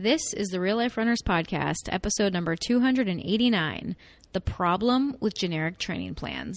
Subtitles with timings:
[0.00, 3.96] This is the Real Life Runners Podcast, episode number 289
[4.32, 6.56] The Problem with Generic Training Plans.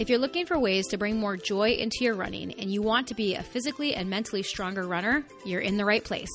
[0.00, 3.06] If you're looking for ways to bring more joy into your running and you want
[3.06, 6.26] to be a physically and mentally stronger runner, you're in the right place.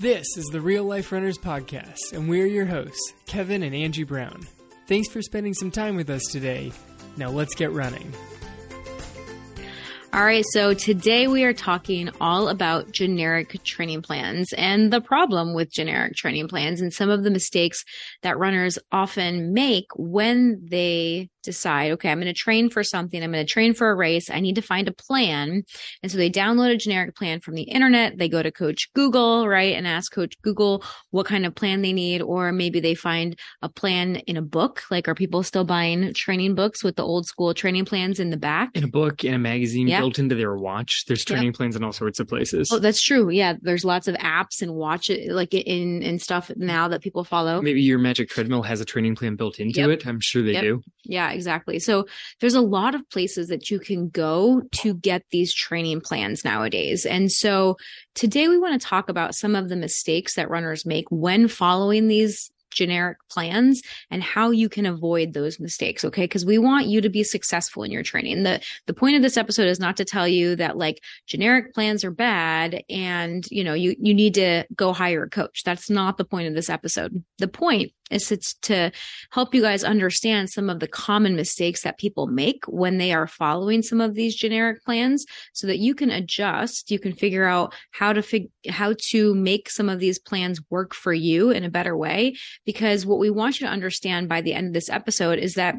[0.00, 4.40] This is the Real Life Runners Podcast, and we're your hosts, Kevin and Angie Brown.
[4.86, 6.72] Thanks for spending some time with us today.
[7.18, 8.10] Now let's get running.
[10.14, 15.54] All right, so today we are talking all about generic training plans and the problem
[15.54, 17.82] with generic training plans and some of the mistakes
[18.20, 23.22] that runners often make when they decide, okay, I'm going to train for something.
[23.22, 24.30] I'm going to train for a race.
[24.30, 25.62] I need to find a plan.
[26.02, 28.18] And so they download a generic plan from the internet.
[28.18, 29.74] They go to Coach Google, right?
[29.74, 32.22] And ask Coach Google what kind of plan they need.
[32.22, 34.82] Or maybe they find a plan in a book.
[34.90, 38.36] Like, are people still buying training books with the old school training plans in the
[38.36, 38.70] back?
[38.74, 40.00] In a book, in a magazine, Yep.
[40.00, 41.04] built into their watch.
[41.06, 42.70] There's training plans in all sorts of places.
[42.72, 43.30] Oh, that's true.
[43.30, 43.54] Yeah.
[43.60, 47.60] There's lots of apps and watch it like in, in stuff now that people follow.
[47.60, 49.90] Maybe your Magic Treadmill has a training plan built into Yep.
[49.90, 50.06] it.
[50.06, 50.62] I'm sure they Yep.
[50.62, 50.82] do.
[51.04, 51.78] Yeah, exactly.
[51.78, 52.06] So
[52.40, 57.04] there's a lot of places that you can go to get these training plans nowadays.
[57.06, 57.76] And so
[58.14, 62.08] today we want to talk about some of the mistakes that runners make when following
[62.08, 67.00] these generic plans and how you can avoid those mistakes okay because we want you
[67.00, 70.04] to be successful in your training the the point of this episode is not to
[70.04, 74.64] tell you that like generic plans are bad and you know you you need to
[74.74, 78.54] go hire a coach that's not the point of this episode the point is it's
[78.62, 78.90] to
[79.30, 83.26] help you guys understand some of the common mistakes that people make when they are
[83.26, 87.74] following some of these generic plans so that you can adjust you can figure out
[87.90, 91.70] how to fig- how to make some of these plans work for you in a
[91.70, 92.34] better way.
[92.64, 95.76] Because what we want you to understand by the end of this episode is that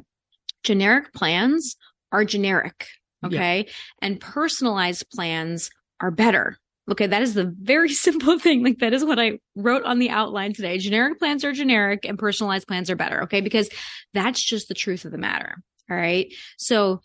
[0.64, 1.76] generic plans
[2.12, 2.88] are generic
[3.22, 3.28] Yeah.
[3.28, 3.68] okay?
[4.02, 6.58] And personalized plans are better
[6.92, 8.64] Okay, that is the very simple thing.
[8.64, 10.78] Like that is what I wrote on the outline today.
[10.78, 13.24] Generic plans are generic and personalized plans are better.
[13.24, 13.70] Okay, because
[14.14, 15.56] that's just the truth of the matter.
[15.90, 16.34] All right.
[16.58, 17.02] So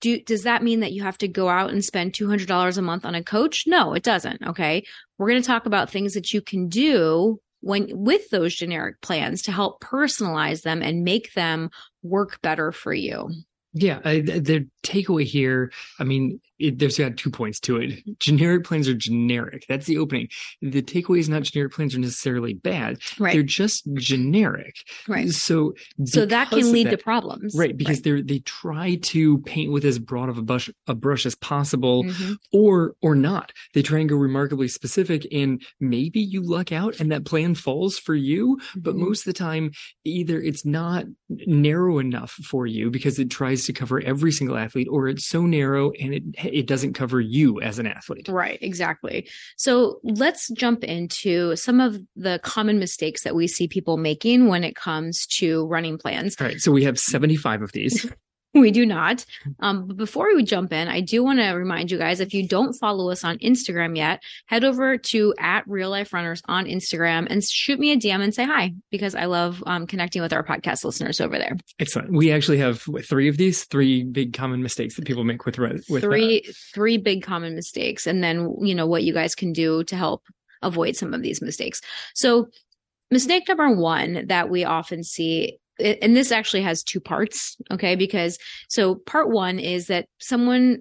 [0.00, 3.04] do does that mean that you have to go out and spend $200 a month
[3.04, 3.64] on a coach?
[3.66, 4.42] No, it doesn't.
[4.42, 4.84] Okay.
[5.18, 9.40] We're going to talk about things that you can do when with those generic plans
[9.42, 11.70] to help personalize them and make them
[12.02, 13.30] work better for you.
[13.74, 14.00] Yeah.
[14.04, 18.00] I, the takeaway here, I mean, it, there's got two points to it.
[18.20, 19.64] Generic plans are generic.
[19.68, 20.28] That's the opening.
[20.62, 22.98] The takeaway is not generic plans are necessarily bad.
[23.18, 23.32] Right.
[23.32, 24.76] They're just generic.
[25.08, 25.30] Right.
[25.30, 25.74] So,
[26.04, 27.54] So that can lead that- to problems.
[27.56, 31.26] Right, because they're they try to paint with as broad of a brush a brush
[31.26, 32.36] as possible, Mhm.
[32.52, 33.52] or or not.
[33.74, 37.98] They try and go remarkably specific, and maybe you luck out and that plan falls
[37.98, 38.58] for you.
[38.76, 38.98] But Mhm.
[39.00, 39.72] most of the time,
[40.04, 44.88] either it's not narrow enough for you because it tries to cover every single athlete,
[44.90, 48.28] or it's so narrow and it it doesn't cover you as an athlete.
[48.28, 49.28] Right, exactly.
[49.56, 54.64] So let's jump into some of the common mistakes that we see people making when
[54.64, 56.36] it comes to running plans.
[56.40, 58.10] All right, so we have seventy five of these.
[58.64, 59.24] We do not.
[59.60, 62.46] Um, but before we jump in, I do want to remind you guys if you
[62.46, 67.26] don't follow us on Instagram yet, head over to at Real Life Runners on Instagram
[67.28, 70.44] and shoot me a DM and say hi because I love um, connecting with our
[70.44, 71.56] podcast listeners over there.
[71.80, 72.12] Excellent.
[72.12, 75.54] We actually have what, three of these, three big common mistakes that people make with
[75.58, 76.42] with uh, three
[76.72, 80.22] three big common mistakes and then you know what you guys can do to help
[80.62, 81.80] avoid some of these mistakes
[82.14, 82.48] so
[83.10, 88.38] mistake number one that we often see and this actually has two parts okay because
[88.68, 90.78] so part one is that someone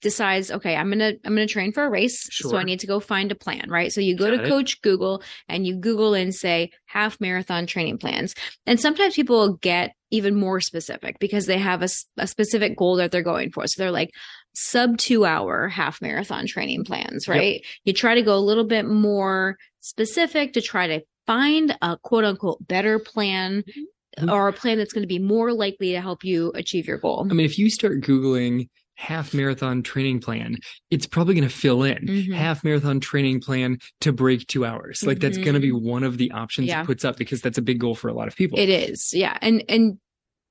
[0.00, 3.00] decides okay i'm gonna i'm gonna train for a race so i need to go
[3.00, 4.48] find a plan right so you go Got to it.
[4.48, 8.32] coach google and you google and say half marathon training plans
[8.64, 13.10] and sometimes people get even more specific because they have a, a specific goal that
[13.10, 14.10] they're going for so they're like
[14.54, 17.36] sub two hour half marathon training plans Yep.
[17.36, 21.96] right you try to go a little bit more specific to try to find a
[22.02, 23.82] quote unquote better plan Mhm.
[24.28, 27.26] Or a plan that's going to be more likely to help you achieve your goal
[27.30, 30.56] I mean, if you start Googling half marathon training plan,
[30.90, 32.32] it's probably going to fill in Mhm.
[32.34, 35.04] half marathon training plan to break two hours.
[35.04, 36.78] Like that's going to be one of the options Mm-hmm.
[36.78, 36.82] Yeah.
[36.82, 38.58] it puts up because that's a big goal for a lot of people.
[38.58, 39.98] It is, yeah, and and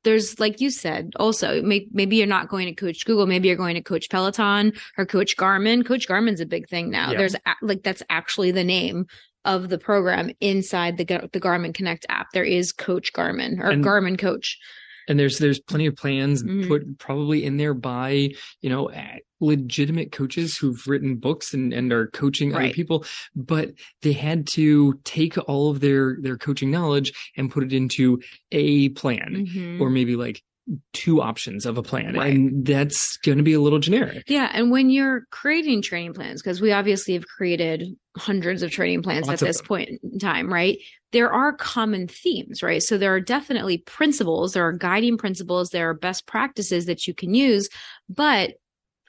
[0.05, 3.57] there's like you said, also may, maybe you're not going to Coach Google, maybe you're
[3.57, 5.85] going to Coach Peloton or Coach Garmin.
[5.85, 7.11] Coach Garmin's a big thing now.
[7.11, 7.17] Yeah.
[7.17, 9.07] There's a, like that's actually the name
[9.47, 12.27] of the program inside the the Garmin Connect app.
[12.33, 14.59] There is Coach Garmin or And- Garmin Coach.
[15.09, 16.67] and there's there's plenty of plans Mhm.
[16.67, 18.29] put probably in there by
[18.61, 18.91] you know
[19.39, 23.05] legitimate coaches who've written books and and are coaching other people
[23.35, 23.71] but
[24.01, 28.19] they had to take all of their their coaching knowledge and put it into
[28.51, 29.79] a plan Mhm.
[29.79, 30.41] or maybe like
[30.93, 32.33] two options of a plan Right.
[32.35, 34.49] and that's going to be a little generic Yeah.
[34.53, 39.27] And when you're creating training plans, because we obviously have created hundreds of training plans
[39.27, 39.67] Lots at this them.
[39.67, 40.77] point in time, right?
[41.13, 42.81] There are common themes, right?
[42.83, 47.13] So there are definitely principles, there are guiding principles, there are best practices that you
[47.13, 47.69] can use,
[48.09, 48.55] but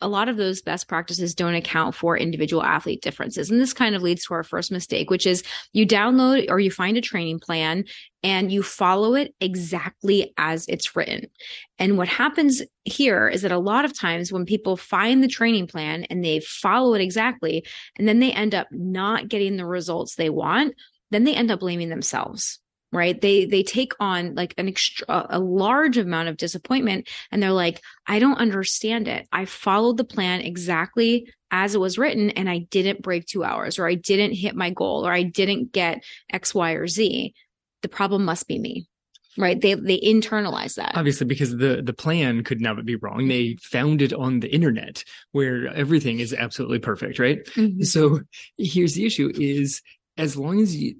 [0.00, 3.50] a lot of those best practices don't account for individual athlete differences.
[3.50, 5.42] And this kind of leads to our first mistake, which is
[5.72, 7.84] you download or you find a training plan
[8.22, 11.26] and you follow it exactly as it's written.
[11.78, 15.66] And what happens here is that a lot of times when people find the training
[15.66, 17.64] plan and they follow it exactly,
[17.96, 20.74] and then they end up not getting the results they want,
[21.10, 22.60] then they end up blaming themselves.
[22.90, 23.20] Right.
[23.20, 27.82] They they take on like an extra a large amount of disappointment and they're like,
[28.06, 29.28] I don't understand it.
[29.30, 33.78] I followed the plan exactly as it was written and I didn't break two hours
[33.78, 36.02] or I didn't hit my goal or I didn't get
[36.32, 37.34] X, Y, or Z.
[37.82, 38.88] The problem must be me.
[39.36, 39.60] Right.
[39.60, 40.96] They they internalize that.
[40.96, 45.04] obviously because the the plan could not be wrong they found it on the internet
[45.32, 47.84] where everything is absolutely perfect right Mhm.
[47.84, 48.20] so
[48.56, 49.80] here's the issue is
[50.16, 50.96] as long as you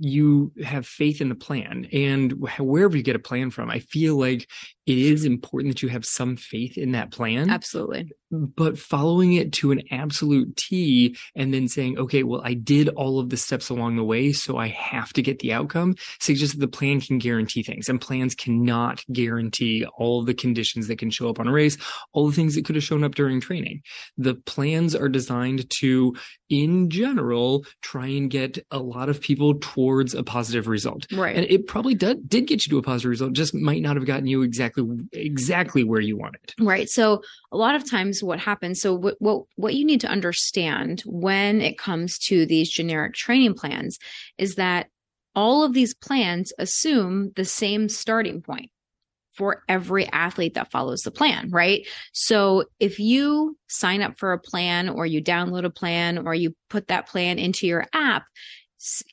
[0.00, 4.16] you have faith in the plan and wherever you get a plan from i feel
[4.16, 4.48] like
[4.90, 8.10] it is important that you have some faith in that plan Absolutely.
[8.30, 13.18] but following it to an absolute T and then saying, okay, well, I did all
[13.18, 16.60] of the steps along the way, so I have to get the outcome suggests that
[16.60, 21.10] the plan can guarantee things and plans cannot guarantee all of the conditions that can
[21.10, 21.76] show up on a race,
[22.12, 23.82] all the things that could have shown up during training.
[24.16, 26.14] The plans are designed to,
[26.48, 31.06] in general, try and get a lot of people towards a positive result.
[31.12, 31.36] Right.
[31.36, 34.06] And it probably did, did get you to a positive result, just might not have
[34.06, 34.79] gotten you exactly,
[35.12, 36.88] exactly where you want it Right.
[36.88, 37.22] So
[37.52, 41.60] a lot of times what happens, so what, what what you need to understand when
[41.60, 43.98] it comes to these generic training plans
[44.38, 44.88] is that
[45.34, 48.70] all of these plans assume the same starting point
[49.32, 51.86] for every athlete that follows the plan, right?
[52.12, 56.54] So if you sign up for a plan or you download a plan or you
[56.68, 58.24] put that plan into your app,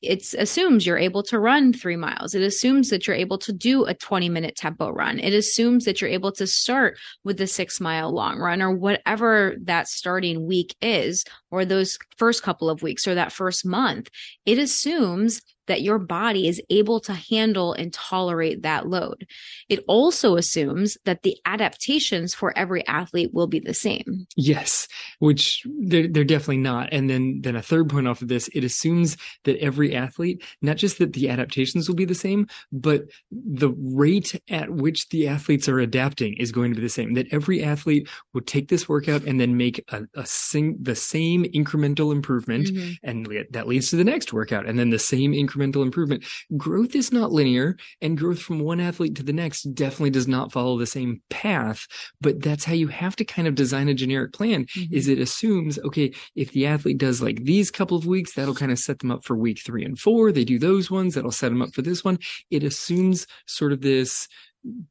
[0.01, 2.33] it assumes you're able to run three miles.
[2.33, 5.19] It assumes that you're able to do a 20 minute tempo run.
[5.19, 9.55] It assumes that you're able to start with the six mile long run or whatever
[9.63, 14.09] that starting week is, or those first couple of weeks or that first month.
[14.45, 19.27] It assumes that your body is able to handle and tolerate that load.
[19.69, 24.27] It also assumes that the adaptations for every athlete will be the same.
[24.35, 24.87] Yes,
[25.19, 26.89] which they're, they're definitely not.
[26.91, 30.77] And then, then a third point off of this, it assumes that every athlete, not
[30.77, 35.69] just that the adaptations will be the same, but the rate at which the athletes
[35.69, 37.13] are adapting is going to be the same.
[37.13, 41.43] That every athlete will take this workout and then make a, a sing, the same
[41.45, 42.91] incremental improvement mm-hmm.
[43.03, 46.23] and that leads to the next workout and then the same incremental improvement
[46.55, 50.51] growth is not linear and growth from one athlete to the next definitely does not
[50.51, 51.87] follow the same path
[52.21, 54.91] but that's how you have to kind of design a generic plan Mhm.
[54.91, 58.71] is it assumes okay if the athlete does like these couple of weeks that'll kind
[58.71, 61.49] of set them up for week 3 and 4 they do those ones that'll set
[61.49, 62.19] them up for this one
[62.51, 64.27] it assumes sort of this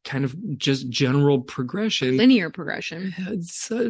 [0.05, 3.13] kind of just general progression linear progression.
[3.29, 3.35] uh,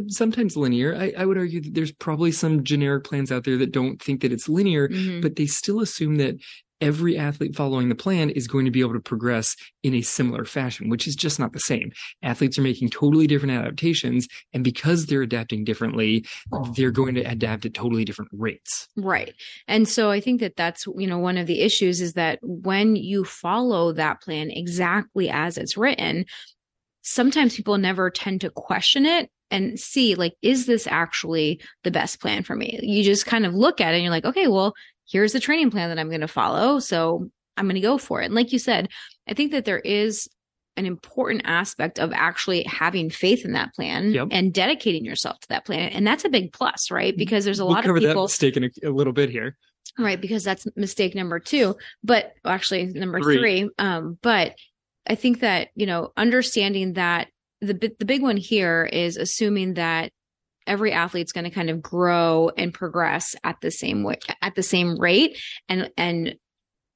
[0.08, 0.96] sometimes linear.
[0.96, 4.22] I, I would argue that there's probably some generic plans out there that don't think
[4.22, 5.22] that it's linear, Mhm.
[5.22, 6.36] but they still assume that
[6.80, 10.44] every athlete following the plan is going to be able to progress in a similar
[10.44, 11.90] fashion, which is just not the same.
[12.22, 16.26] Athletes are making totally different adaptations, and because they're adapting differently,
[16.74, 18.88] they're going to adapt at totally different rates.
[18.96, 19.34] Right.
[19.68, 22.96] And so I think that that's, you know, one of the issues is that when
[22.96, 26.26] you follow that plan exactly as it's written,
[27.02, 32.20] sometimes people never tend to question it and see, like, is this actually the best
[32.20, 32.80] plan for me?
[32.82, 34.74] You just kind of look at it and you're like, okay, well,
[35.08, 36.78] here's the training plan that I'm going to follow.
[36.78, 38.26] So I'm going to go for it.
[38.26, 38.88] And like you said,
[39.28, 40.28] I think that there is
[40.76, 44.28] an important aspect of actually having faith in that plan Yep.
[44.30, 45.88] and dedicating yourself to that plan.
[45.90, 47.16] And that's a big plus, right?
[47.16, 49.30] Because there's a we'll lot cover of people that mistake in a, a little bit
[49.30, 49.56] here.
[49.98, 53.38] right because that's mistake number two but well, actually number Three.
[53.38, 53.70] three.
[53.78, 54.54] um but
[55.08, 57.28] i think that you know understanding that
[57.62, 60.10] the the big one here is assuming that
[60.66, 64.62] every athlete's going to kind of grow and progress at the same way at the
[64.62, 66.34] same rate and and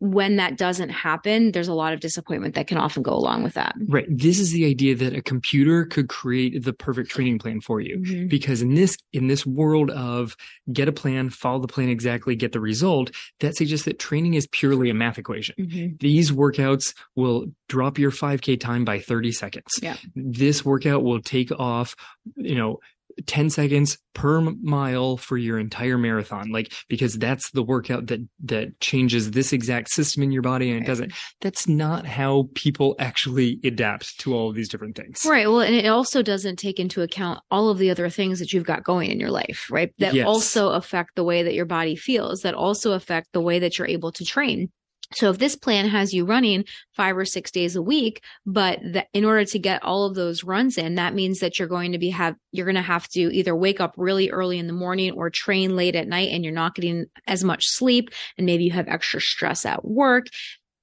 [0.03, 3.53] when that doesn't happen there's a lot of disappointment that can often go along with
[3.53, 4.07] that Right.
[4.09, 7.99] This is the idea that a computer could create the perfect training plan for you.
[7.99, 8.31] Mhm.
[8.31, 10.37] because in this in this world of
[10.73, 13.11] get a plan follow the plan exactly get the result
[13.41, 16.00] that suggests that training is purely a math equation Mhm.
[16.00, 19.97] these workouts will drop your 5k time by 30 seconds Yeah.
[20.17, 21.95] this workout will take off
[22.37, 22.79] you know
[23.26, 28.79] 10 seconds per mile for your entire marathon like because that's the workout that that
[28.81, 31.12] changes this exact system in your body and it doesn't.
[31.40, 35.25] That's not how people actually adapt to all of these different things.
[35.25, 35.47] Right.
[35.47, 38.64] Well and it also doesn't take into account all of the other things that you've
[38.64, 39.93] got going in your life right?
[39.99, 40.26] That Yes.
[40.26, 43.88] also affect the way that your body feels that also affect the way that you're
[43.88, 44.71] able to train
[45.12, 46.64] so if this plan has you running
[46.97, 50.45] five or six days a week, but that in order to get all of those
[50.45, 53.21] runs in, that means that you're going to be have you're going to have to
[53.35, 56.52] either wake up really early in the morning or train late at night and you're
[56.52, 60.26] not getting as much sleep and maybe you have extra stress at work.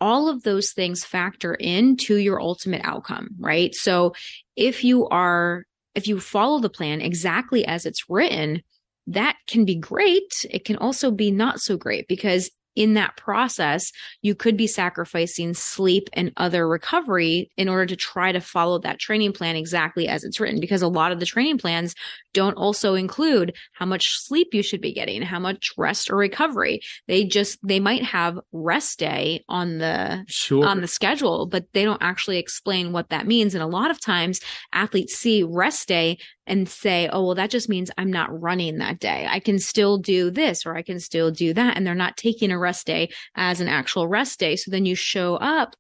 [0.01, 3.74] All of those things factor into your ultimate outcome, right?
[3.74, 4.13] So
[4.55, 5.63] if you are
[5.96, 8.62] if you follow the plan exactly as it's written,
[9.07, 10.31] that can be great.
[10.51, 13.91] It can also be not so great because in that process,
[14.22, 19.00] you could be sacrificing sleep and other recovery in order to try to follow that
[19.00, 20.60] training plan exactly as it's written.
[20.60, 21.96] Because a lot of the training plans
[22.36, 26.81] don't also include how much sleep you should be getting, how much rest or recovery.
[27.07, 31.84] They just, they might have rest day on the sure on the schedule, but they
[31.84, 33.55] don't actually explain what that means.
[33.55, 34.39] And a lot of times
[34.72, 38.99] athletes see rest day and say, oh, well, that just means I'm not running that
[38.99, 39.27] day.
[39.29, 41.77] I can still do this or I can still do that.
[41.77, 44.55] And they're not taking a rest day as an actual rest day.
[44.55, 45.75] So then you show up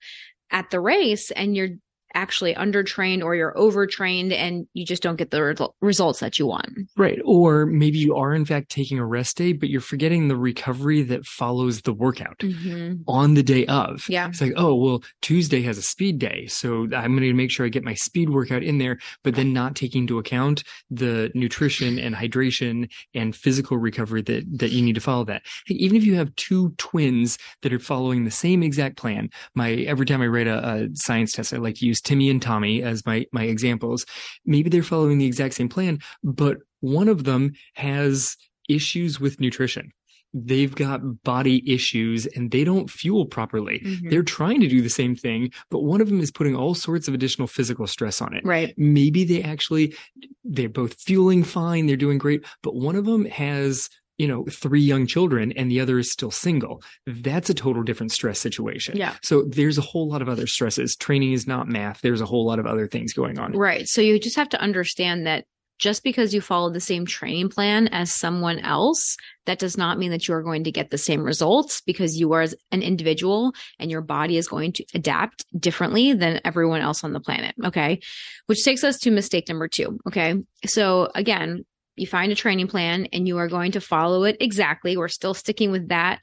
[0.51, 1.69] at the race and you're
[2.13, 6.47] actually undertrained or you're overtrained and you just don't get the result- results that you
[6.47, 6.67] want.
[6.95, 7.19] Right.
[7.25, 11.03] Or maybe you are in fact taking a rest day, but you're forgetting the recovery
[11.03, 13.01] that follows the workout Mm-hmm.
[13.07, 14.05] on the day of.
[14.09, 14.27] Yeah.
[14.29, 16.45] It's like, oh, well, Tuesday has a speed day.
[16.47, 19.53] So I'm going to make sure I get my speed workout in there, but then
[19.53, 24.95] not taking into account the nutrition and hydration and physical recovery that, that you need
[24.95, 25.43] to follow that.
[25.65, 29.71] Hey, even if you have two twins that are following the same exact plan, my,
[29.71, 32.83] every time I write a, a science test, I like to use Timmy and Tommy
[32.83, 34.05] as my, my examples.
[34.45, 38.37] Maybe they're following the exact same plan, but one of them has
[38.69, 39.91] issues with nutrition.
[40.33, 43.79] They've got body issues and they don't fuel properly.
[43.79, 44.09] Mhm.
[44.09, 47.07] They're trying to do the same thing, but one of them is putting all sorts
[47.07, 48.45] of additional physical stress on it.
[48.45, 48.73] Right.
[48.77, 49.95] Maybe they actually,
[50.43, 54.81] they're both fueling fine, they're doing great, but one of them has, you know, three
[54.81, 56.81] young children and the other is still single.
[57.05, 58.97] That's a total different stress situation.
[58.97, 59.15] Yeah.
[59.21, 60.95] So there's a whole lot of other stresses.
[60.95, 62.01] Training is not math.
[62.01, 63.53] There's a whole lot of other things going on.
[63.53, 63.87] Right.
[63.87, 65.45] So you just have to understand that
[65.79, 70.09] just because you follow the same training plan as someone else, that does not mean
[70.09, 73.53] that you are going to get the same results because you are as an individual
[73.77, 77.53] and your body is going to adapt differently than everyone else on the planet.
[77.63, 77.99] Okay.
[78.47, 79.99] Which takes us to mistake number two.
[80.07, 80.33] Okay.
[80.65, 81.63] So again,
[81.97, 84.97] you find a training plan and you are going to follow it exactly.
[84.97, 86.21] We're still sticking with that,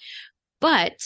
[0.60, 0.98] but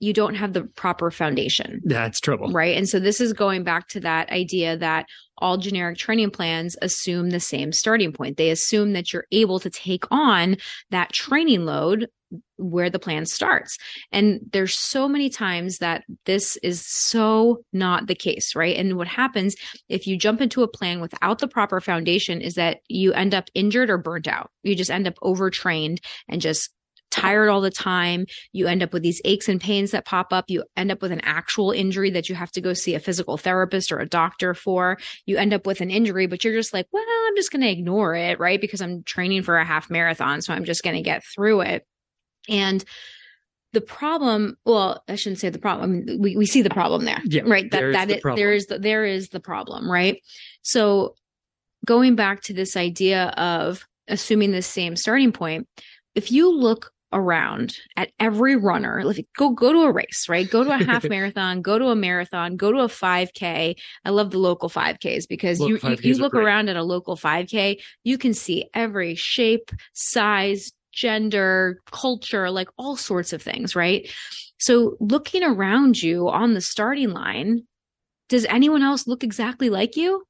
[0.00, 1.80] you don't have the proper foundation.
[1.84, 2.50] That's trouble.
[2.50, 2.76] Right.
[2.76, 5.06] And so this is going back to that idea that
[5.38, 8.38] all generic training plans assume the same starting point.
[8.38, 10.56] They assume that you're able to take on
[10.90, 12.08] that training load
[12.56, 13.78] where the plan starts.
[14.12, 18.76] And there's so many times that this is so not the case, right?
[18.76, 19.56] And what happens
[19.88, 23.48] if you jump into a plan without the proper foundation is that you end up
[23.54, 24.50] injured or burnt out.
[24.62, 26.70] You just end up overtrained and just
[27.10, 28.26] tired all the time.
[28.52, 30.44] You end up with these aches and pains that pop up.
[30.48, 33.36] You end up with an actual injury that you have to go see a physical
[33.36, 34.98] therapist or a doctor for.
[35.26, 37.70] You end up with an injury, but you're just like, well, I'm just going to
[37.70, 38.60] ignore it, right?
[38.60, 40.40] Because I'm training for a half marathon.
[40.42, 41.86] So I'm just going to get through it.
[42.48, 42.84] And
[43.72, 45.90] the problem, well, I shouldn't say the problem.
[45.90, 47.70] I mean, we, we see the problem there, Yeah, right?
[47.70, 50.20] That, that it, there is the, there is the problem, right?
[50.62, 51.14] So
[51.84, 55.68] going back to this idea of assuming the same starting point,
[56.14, 60.48] if you look around at every runner, you go go to a race, right?
[60.48, 63.74] Go to a half marathon, go to a marathon, go to a 5K.
[64.04, 66.44] I love the local 5Ks because you, Local you 5Ks you look great.
[66.44, 72.96] around at a local 5K, you can see every shape, size, gender, culture, like all
[72.96, 74.10] sorts of things, right?
[74.58, 77.62] So looking around you on the starting line,
[78.28, 80.24] does anyone else look exactly like you?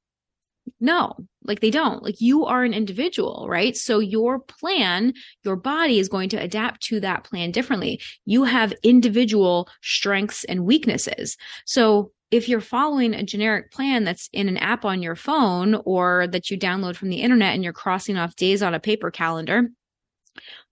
[0.79, 2.01] No, like they don't.
[2.01, 3.75] Like you are an individual, right?
[3.75, 5.13] So your plan,
[5.43, 7.99] your body is going to adapt to that plan differently.
[8.25, 11.35] You have individual strengths and weaknesses.
[11.65, 16.27] So if you're following a generic plan that's in an app on your phone or
[16.27, 19.69] that you download from the internet and you're crossing off days on a paper calendar,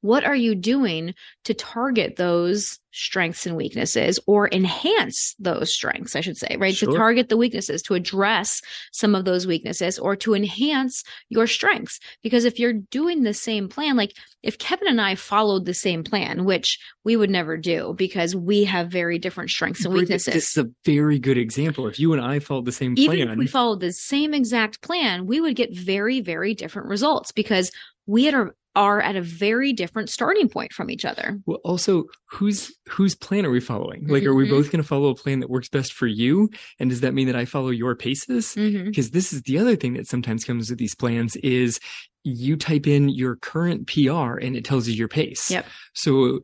[0.01, 1.13] what are you doing
[1.43, 6.91] to target those strengths and weaknesses or enhance those strengths i should say right Sure.
[6.91, 8.61] to target the weaknesses to address
[8.91, 13.69] some of those weaknesses or to enhance your strengths because if you're doing the same
[13.69, 17.93] plan like if kevin and i followed the same plan which we would never do
[17.97, 21.87] because we have very different strengths and weaknesses This is a very good example.
[21.87, 24.81] If you and I followed the same even plan, if we followed the same exact
[24.81, 27.71] plan, we would get very, very different results because
[28.05, 31.39] we had a, are at a very different starting point from each other.
[31.45, 34.07] Well, also, whose whose plan are we following?
[34.07, 34.51] Like, are we Mhm.
[34.51, 36.49] both going to follow a plan that works best for you?
[36.79, 38.55] And does that mean that I follow your paces?
[38.55, 38.85] Mm-hmm.
[38.85, 41.79] Because this is the other thing that sometimes comes with these plans is
[42.23, 45.49] you type in your current PR and it tells you your pace.
[45.49, 45.65] Yep.
[45.93, 46.39] So,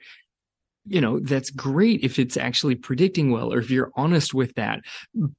[0.88, 4.82] you know, that's great if it's actually predicting well or if you're honest with that.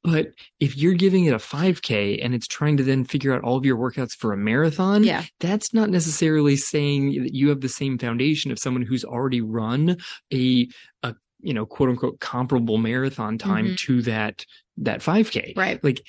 [0.03, 0.29] But
[0.61, 3.65] if you're giving it a 5K and it's trying to then figure out all of
[3.65, 5.25] your workouts for a marathon, Yeah.
[5.41, 9.97] that's not necessarily saying that you have the same foundation of someone who's already run
[10.33, 10.69] a
[11.03, 13.77] a you know quote unquote comparable marathon time Mhm.
[13.79, 14.45] to that
[14.79, 15.83] that 5k Right.
[15.85, 16.01] like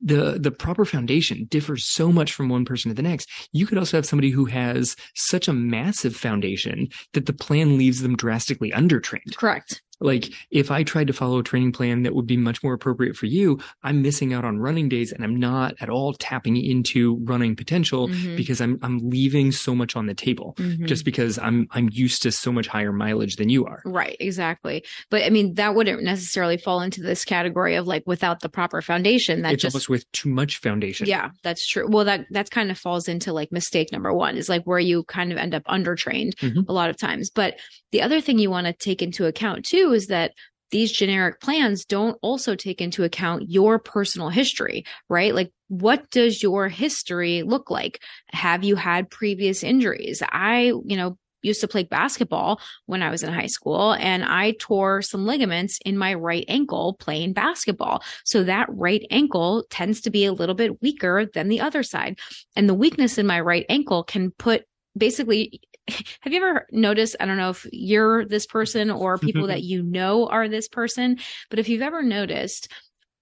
[0.00, 3.78] the the proper foundation differs so much from one person to the next you could
[3.78, 8.70] also have somebody who has such a massive foundation that the plan leaves them drastically
[8.70, 9.82] undertrained Correct.
[10.04, 13.16] Like if I tried to follow a training plan that would be much more appropriate
[13.16, 17.16] for you, I'm missing out on running days and I'm not at all tapping into
[17.24, 18.36] running potential Mhm.
[18.36, 20.86] because I'm I'm leaving so much on the table Mhm.
[20.86, 23.82] just because I'm I'm used to so much higher mileage than you are.
[23.84, 24.84] Right, exactly.
[25.10, 28.82] But I mean, that wouldn't necessarily fall into this category of like without the proper
[28.82, 29.42] foundation.
[29.42, 31.06] That it's just almost with too much foundation.
[31.06, 31.86] Yeah, that's true.
[31.88, 35.04] Well, that that's kind of falls into like mistake number one is like where you
[35.04, 36.64] kind of end up undertrained Mhm.
[36.68, 37.30] a lot of times.
[37.34, 37.58] But
[37.92, 40.32] the other thing you want to take into account too is that
[40.70, 45.34] these generic plans don't also take into account your personal history, right?
[45.34, 48.02] Like what does your history look like?
[48.32, 50.22] Have you had previous injuries?
[50.30, 54.54] I, you know, used to play basketball when I was in high school and I
[54.58, 58.02] tore some ligaments in my right ankle playing basketball.
[58.24, 62.18] So that right ankle tends to be a little bit weaker than the other side.
[62.56, 64.64] And the weakness in my right ankle can put
[64.96, 65.60] basically
[66.20, 69.82] have you ever noticed i don't know if you're this person or people that you
[69.82, 71.18] know are this person
[71.50, 72.70] but if you've ever noticed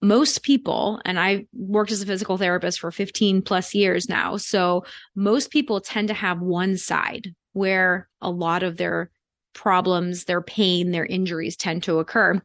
[0.01, 4.85] most people and i worked as a physical therapist for 15 plus years now so
[5.15, 9.11] most people tend to have one side where a lot of their
[9.55, 12.41] problems their pain their injuries tend to occur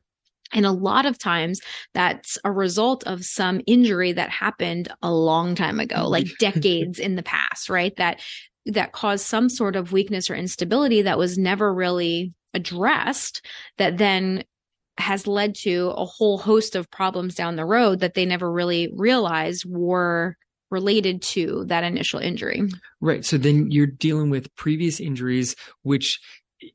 [0.53, 1.59] and a lot of times
[1.93, 7.15] that's a result of some injury that happened a long time ago, like decades in
[7.15, 7.95] the past, right?
[7.97, 8.21] That
[8.67, 13.45] that caused some sort of weakness or instability that was never really addressed
[13.77, 14.43] that then
[14.97, 18.89] has led to a whole host of problems down the road that they never really
[18.95, 20.35] realized were
[20.69, 22.63] related to that initial injury.
[22.99, 23.23] Right.
[23.23, 26.19] So then you're dealing with previous injuries which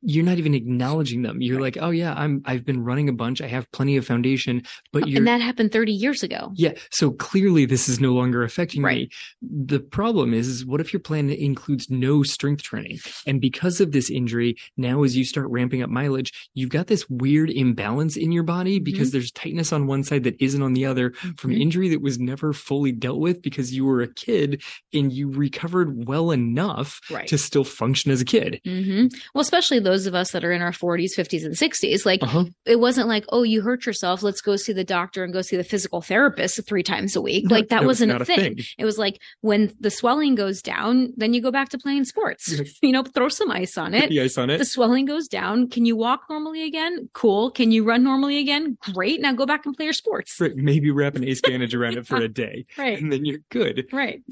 [0.00, 1.40] you're not even acknowledging them.
[1.42, 1.74] You're Right.
[1.74, 3.40] like, "Oh yeah, I'm I've been running a bunch.
[3.40, 6.52] I have plenty of foundation." But you're And that happened 30 years ago.
[6.54, 9.08] Yeah, so clearly this is no longer affecting Right.
[9.42, 9.66] me.
[9.66, 12.98] The problem is, is what if your plan includes no strength training?
[13.26, 17.08] And because of this injury, now as you start ramping up mileage, you've got this
[17.10, 20.86] weird imbalance in your body because there's tightness on one side that isn't on the
[20.86, 21.60] other from Mhm.
[21.60, 26.06] injury that was never fully dealt with because you were a kid and you recovered
[26.06, 27.26] well enough Right.
[27.28, 28.60] to still function as a kid.
[28.64, 32.04] hmm Well, especially those of us that are in our 40s, 50s, and 60s.
[32.06, 32.44] Like, Uh-huh.
[32.66, 34.22] it wasn't like, oh, you hurt yourself.
[34.22, 37.50] Let's go see the doctor and go see the physical therapist three times a week.
[37.50, 38.56] Like, that that was wasn't a a thing.
[38.56, 38.64] thing.
[38.78, 42.60] It was like when the swelling goes down, then you go back to playing sports.
[42.82, 44.08] You know, throw some ice on it.
[44.10, 44.58] The ice on it.
[44.58, 45.68] The swelling goes down.
[45.68, 47.08] Can you walk normally again?
[47.12, 47.50] Cool.
[47.50, 48.76] Can you run normally again?
[48.92, 49.20] Great.
[49.20, 50.40] Now go back and play your sports.
[50.40, 52.98] Right, Maybe wrap an ace bandage around it for a day Right.
[53.00, 53.86] and then you're good.
[53.92, 54.22] Right.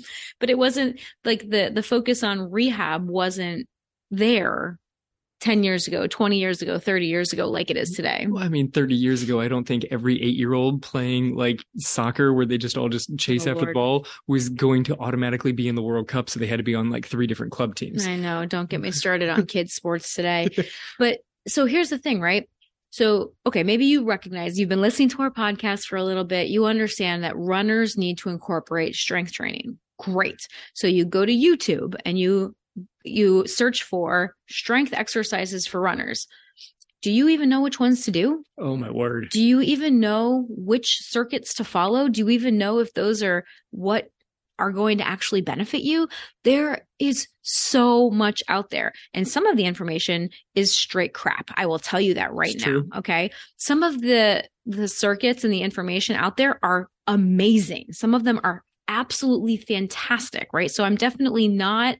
[0.41, 3.69] But it wasn't like the the focus on rehab wasn't
[4.11, 4.79] there
[5.41, 8.27] 10 years ago, 20 years ago, 30 years ago like it is today.
[8.29, 11.65] Well, I mean, 30 years ago, I don't think every eight year old playing like
[11.79, 15.53] soccer where they just all just chase Oh, after the ball was going to automatically
[15.53, 16.29] be in the World Cup.
[16.29, 18.07] So they had to be on like three different club teams.
[18.07, 20.49] I know, don't get me started on kids sports today.
[20.99, 22.49] But so here's the thing, right?
[22.91, 26.49] So, okay, maybe you recognize you've been listening to our podcast for a little bit.
[26.49, 29.79] You understand that runners need to incorporate strength training.
[29.99, 30.49] Great.
[30.75, 32.55] So you go to YouTube and you
[33.05, 36.27] you search for strength exercises for runners.
[37.03, 38.45] Do you even know which ones to do?
[38.59, 39.29] Oh, my word.
[39.31, 42.09] Do you even know which circuits to follow?
[42.09, 44.11] Do you even know if those are what
[44.59, 46.07] are going to actually benefit you?
[46.45, 48.93] There is so much out there.
[49.15, 51.51] And some of the information is straight crap.
[51.55, 52.73] I will tell you that right It's now.
[52.73, 52.89] true.
[52.97, 53.31] Okay.
[53.57, 57.87] Some of the the circuits and the information out there are amazing.
[57.93, 60.71] Some of them are absolutely fantastic, right?
[60.71, 61.97] So I'm definitely not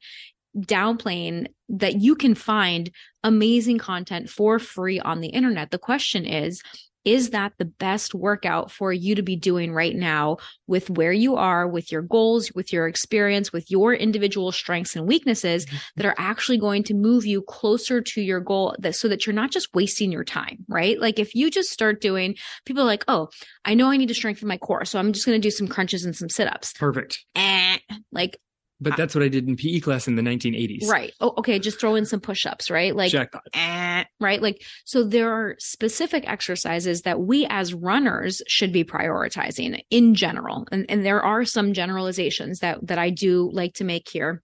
[0.57, 2.91] downplaying that you can find
[3.23, 5.71] amazing content for free on the internet.
[5.71, 6.63] The question is,
[7.07, 10.37] is that the best workout for you to be doing right now
[10.67, 15.07] with where you are, with your goals, with your experience, with your individual strengths and
[15.07, 15.77] weaknesses Mm-hmm.
[15.97, 19.35] that are actually going to move you closer to your goal that so that you're
[19.35, 21.01] not just wasting your time, right?
[21.01, 22.37] Like if you just start doing,
[22.67, 23.29] people are like, oh,
[23.65, 24.85] I know I need to strengthen my core.
[24.85, 26.75] So I'm just going to do some crunches and some sit ups.
[26.75, 27.25] Perfect.
[27.35, 27.79] Eh,
[28.13, 28.39] like,
[28.81, 30.89] But that's what I did in PE class in the 1980s.
[30.89, 31.13] right.
[31.21, 31.59] Oh, okay.
[31.59, 32.97] Just throw in some push ups, right?
[32.97, 33.43] Like, Jackpot.
[33.53, 34.41] eh, right?
[34.41, 40.67] Like, so there are specific exercises that we as runners should be prioritizing in general.
[40.73, 44.43] And, and there are some generalizations that, that I do like to make here.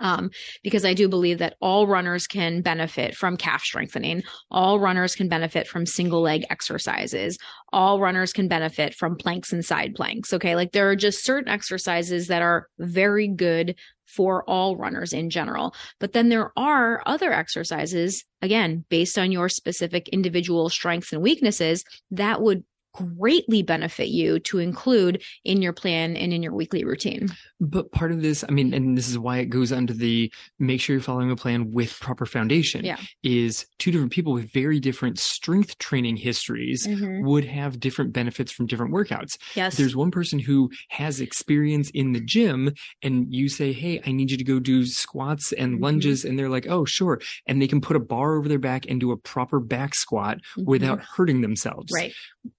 [0.00, 0.30] Um,
[0.62, 4.22] because I do believe that all runners can benefit from calf strengthening.
[4.50, 7.38] All runners can benefit from single leg exercises.
[7.72, 10.32] All runners can benefit from planks and side planks.
[10.32, 10.56] Okay.
[10.56, 13.76] Like there are just certain exercises that are very good
[14.06, 15.74] for all runners in general.
[15.98, 21.84] But then there are other exercises, again, based on your specific individual strengths and weaknesses,
[22.10, 27.28] that would greatly benefit you to include in your plan and in your weekly routine.
[27.60, 30.80] But part of this, I mean, and this is why it goes under the make
[30.80, 32.98] sure you're following a plan with proper foundation, Yeah.
[33.22, 36.88] is two different people with very different strength training histories
[37.22, 39.36] would have different benefits from different workouts.
[39.56, 39.76] Yes.
[39.76, 44.30] There's one person who has experience in the gym, and you say, Hey, I need
[44.30, 45.82] you to go do squats and Mhm.
[45.82, 46.24] lunges.
[46.24, 47.20] And they're like, Oh, sure.
[47.46, 50.38] And they can put a bar over their back and do a proper back squat
[50.56, 50.64] Mhm.
[50.66, 51.92] without hurting themselves.
[51.92, 52.12] right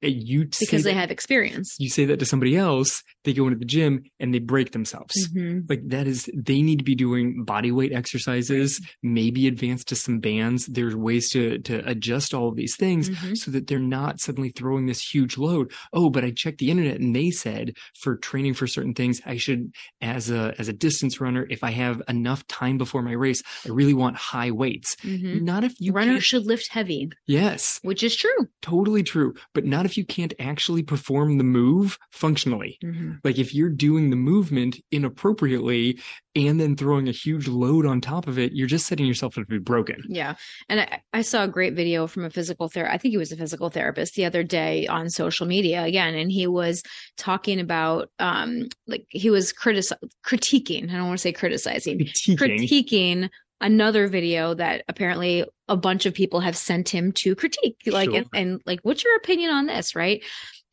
[0.03, 1.75] Uh, You because they that- have experience.
[1.79, 5.13] you say that to somebody else, they go into the gym and they break themselves.
[5.35, 5.69] Mhm.
[5.69, 10.19] Like that is, they need to be doing body weight exercises, maybe advance to some
[10.19, 10.65] bands.
[10.67, 13.38] There's ways to to adjust all of these things Mhm.
[13.38, 15.71] so that they're not suddenly throwing this huge load.
[15.93, 19.38] Oh, but I checked the internet and they said for training for certain things, I
[19.38, 23.41] should, as a as a distance runner, if I have enough time before my race,
[23.65, 24.95] I really want high weights.
[25.03, 25.41] Mhm.
[25.41, 28.47] Not if you Runners should lift heavy, Yes, which is true.
[28.61, 29.33] totally true.
[29.53, 32.80] But not if you can't actually perform the move functionally.
[33.23, 35.99] Like if you're doing the movement inappropriately
[36.36, 39.43] and then throwing a huge load on top of it, you're just setting yourself up
[39.45, 40.01] to be broken.
[40.08, 40.36] Yeah.
[40.69, 42.93] And I, I saw a great video from a physical therapist.
[42.93, 46.15] I think he was a physical therapist the other day on social media again.
[46.15, 46.82] And he was
[47.17, 49.86] talking about, um, like he was critic
[50.25, 50.89] critiquing.
[50.89, 52.38] I don't want to say criticizing, Critiquing.
[52.38, 53.30] critiquing
[53.62, 57.78] another video that apparently a bunch of people have sent him to critique.
[57.88, 58.17] Like, Sure.
[58.17, 59.95] and, and like, what's your opinion on this?
[59.95, 60.23] Right.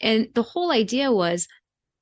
[0.01, 1.47] And the whole idea was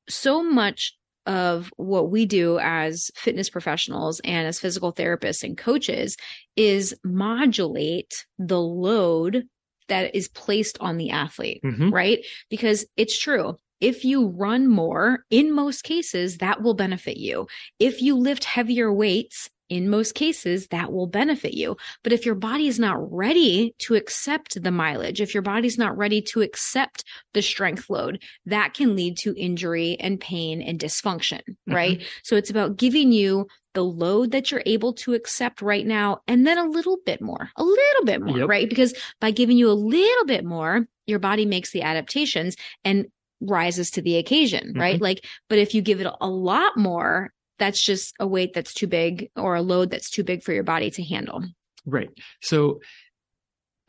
[0.09, 6.17] so much of what we do as fitness professionals and as physical therapists and coaches
[6.57, 9.45] is modulate the load
[9.89, 11.93] that is placed on the athlete, Mhm.
[11.93, 12.25] right?
[12.49, 13.57] Because it's true.
[13.81, 17.47] If you run more, in most cases, that will benefit you.
[17.79, 21.77] If you lift heavier weights, in most cases, that will benefit you.
[22.03, 25.97] But if your body is not ready to accept the mileage, if your body's not
[25.97, 31.41] ready to accept the strength load, that can lead to injury and pain and dysfunction,
[31.41, 31.75] mm-hmm.
[31.75, 32.03] right?
[32.25, 36.45] So it's about giving you the load that you're able to accept right now and
[36.45, 38.49] then a little bit more, a little bit more, Yep.
[38.49, 38.69] right?
[38.69, 43.07] Because by giving you a little bit more, your body makes the adaptations and
[43.41, 44.97] rises to the occasion, right?
[44.97, 45.05] Mm-hmm.
[45.05, 48.89] Like, but if you give it a lot more, that's just a weight that's too
[48.89, 51.45] big or a load that's too big for your body to handle.
[51.87, 52.11] Right.
[52.43, 52.81] So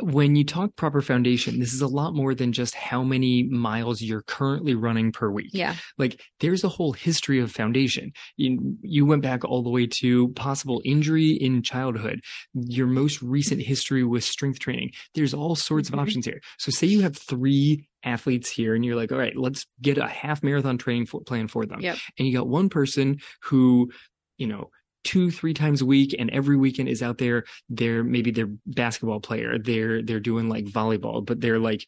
[0.02, 4.02] when you talk proper foundation, this is a lot more than just how many miles
[4.02, 5.50] you're currently running per week.
[5.54, 5.76] Yeah.
[5.98, 8.12] Like there's a whole history of foundation.
[8.38, 12.22] You, you went back all the way to possible injury in childhood,
[12.54, 14.92] your most recent history with strength training.
[15.16, 15.94] There's all sorts Mhm.
[15.94, 16.42] of options here.
[16.58, 20.08] So say you have three athletes here and you're like, all right, let's get a
[20.08, 21.82] half marathon training for, plan for them.
[21.82, 21.98] Yep.
[22.18, 23.92] And you got one person who,
[24.38, 24.70] you know,
[25.04, 29.20] two three times a week and every weekend is out there they're maybe they're basketball
[29.20, 31.86] player they're they're doing like volleyball but they're like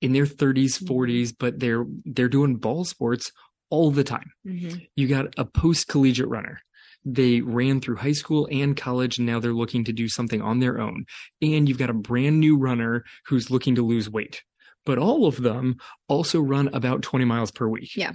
[0.00, 0.86] in their 30s Mhm.
[0.88, 3.32] 40s but they're they're doing ball sports
[3.70, 4.86] all the time Mhm.
[4.96, 6.58] you got a post collegiate runner
[7.04, 10.60] they ran through high school and college and now they're looking to do something on
[10.60, 11.04] their own
[11.42, 14.42] and you've got a brand new runner who's looking to lose weight
[14.86, 15.76] but all of them
[16.08, 18.12] also run about 20 miles per week Yeah.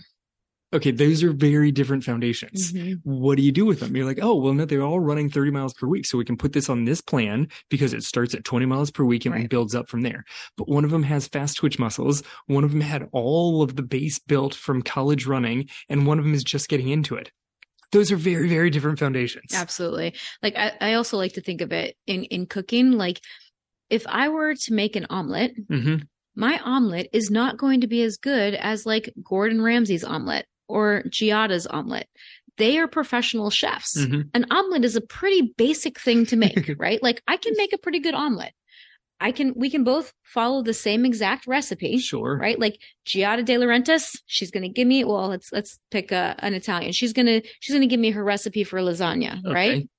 [0.73, 2.99] Okay those are very different foundations Mhm.
[3.03, 3.95] what do you do with them?
[3.95, 6.05] You're like, oh, well, no, they're all running 30 miles per week.
[6.05, 9.03] So we can put this on this plan because it starts at 20 miles per
[9.03, 9.49] week and Right.
[9.49, 10.23] builds up from there.
[10.57, 12.21] But one of them has fast twitch muscles.
[12.47, 16.25] One of them had all of the base built from college running, and one of
[16.25, 17.31] them is just getting into it.
[17.91, 19.51] Those are very, very different foundations.
[19.53, 20.13] Absolutely.
[20.43, 22.91] Like I, I also like to think of it in, in cooking.
[22.91, 23.19] Like
[23.89, 25.95] if I were to make an omelet, hmm
[26.35, 31.03] my omelet is not going to be as good as like Gordon Ramsay's omelet or
[31.09, 32.07] Giada's omelet.
[32.57, 33.97] they are professional chefs.
[33.97, 34.29] Mhm.
[34.33, 37.01] An omelet is a pretty basic thing to make, right?
[37.01, 38.51] Like I can make a pretty good omelet.
[39.21, 42.37] I can, we can both follow the same exact recipe, Sure.
[42.37, 42.57] right?
[42.59, 46.53] Like Giada De Laurentiis, she's going to give me, well, let's, let's pick a, an
[46.53, 46.91] Italian.
[46.93, 49.89] She's going to, she's going to give me her recipe for lasagna, right?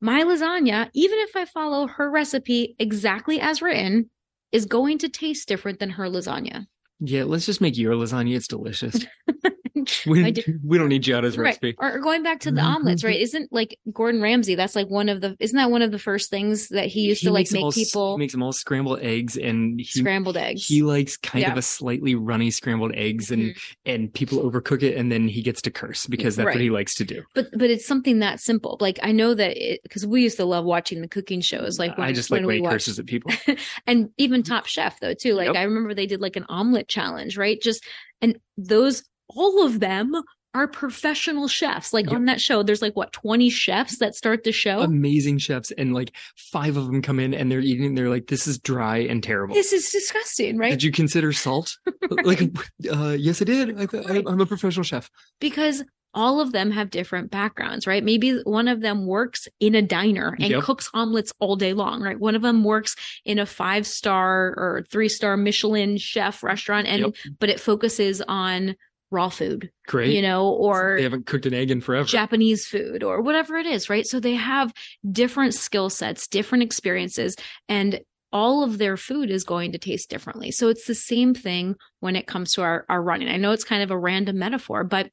[0.00, 4.10] My lasagna, even if I follow her recipe exactly as written,
[4.52, 6.66] is going to taste different than her lasagna.
[7.00, 8.36] Yeah, let's just make your lasagna.
[8.36, 9.04] It's delicious.
[10.06, 11.46] We, do- we don't need Giada's Right.
[11.46, 11.74] recipe.
[11.78, 13.18] Or, or going back to the omelets, right?
[13.20, 16.30] Isn't like Gordon Ramsay, that's like one of the, isn't that one of the first
[16.30, 19.36] things that he used to like make all people He makes them all scrambled eggs,
[19.36, 20.66] and he scrambled eggs?
[20.66, 21.52] he likes kind Yeah.
[21.52, 23.74] of a slightly runny scrambled eggs, and Mhm.
[23.86, 26.54] and people overcook it, and then he gets to curse because that's Right.
[26.56, 27.22] what he likes to do.
[27.34, 28.76] but but it's something that simple.
[28.80, 31.78] Like I know that it because we used to love watching the cooking shows.
[31.78, 33.32] Like when, I just like when he curses at people.
[33.86, 35.34] and even Top Chef though too.
[35.34, 35.56] Like Yep.
[35.56, 37.60] I remember they did like an omelet challenge, right?
[37.60, 37.84] Just
[38.20, 40.14] and those all of them
[40.56, 41.92] are professional chefs.
[41.92, 42.14] Like Yep.
[42.14, 44.80] on that show, there's like what 20 chefs that start the show.
[44.82, 47.96] Amazing chefs, and like five of them come in and they're eating.
[47.96, 50.70] They're like, "This is dry and terrible." this is disgusting, right?
[50.70, 51.76] Did you consider salt?
[52.22, 52.40] like,
[52.88, 53.80] uh, yes, I did.
[53.80, 55.10] I, th- I, I'm a professional chef.
[55.40, 55.82] because
[56.16, 58.04] all of them have different backgrounds, right?
[58.04, 60.62] Maybe one of them works in a diner and Yep.
[60.62, 62.16] cooks omelets all day long, right?
[62.20, 67.00] One of them works in a five star or three star Michelin chef restaurant and
[67.06, 67.14] Yep.
[67.40, 68.76] but it focuses on
[69.10, 70.14] raw food, Great.
[70.14, 72.06] you know, or they haven't cooked an egg in forever.
[72.06, 74.06] Japanese food or whatever it is, right?
[74.06, 74.72] So they have
[75.10, 77.36] different skill sets, different experiences,
[77.68, 78.00] and
[78.32, 80.50] all of their food is going to taste differently.
[80.50, 83.28] So it's the same thing when it comes to our, our running.
[83.28, 85.08] I know it's kind of a random metaphor, but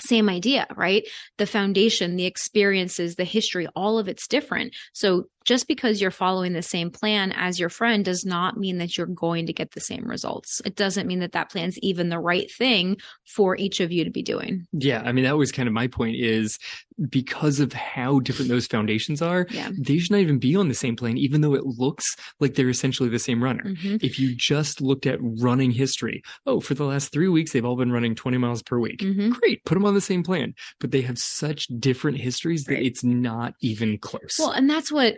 [0.00, 1.04] same idea, right?
[1.38, 4.74] The foundation, the experiences, the history, all of it's different.
[4.92, 8.98] So just because you're following the same plan as your friend does not mean that
[8.98, 10.60] you're going to get the same results.
[10.64, 12.96] It doesn't mean that that plan's even the right thing
[13.36, 14.66] for each of you to be doing.
[14.72, 16.58] Yeah, I mean that was kind of my point is
[17.10, 19.70] because of how different those foundations are, Yeah.
[19.78, 22.04] they should not even be on the same plane, even though it looks
[22.40, 23.62] like they're essentially the same runner.
[23.64, 24.02] Mhm.
[24.02, 27.76] If you just looked at running history, oh, for the last three weeks they've all
[27.76, 28.98] been running 20 miles per week.
[29.00, 29.30] Mhm.
[29.30, 33.04] Great, put them on the same plan, but they have such different histories that it's
[33.04, 34.36] not even close.
[34.38, 35.16] Well, and that's what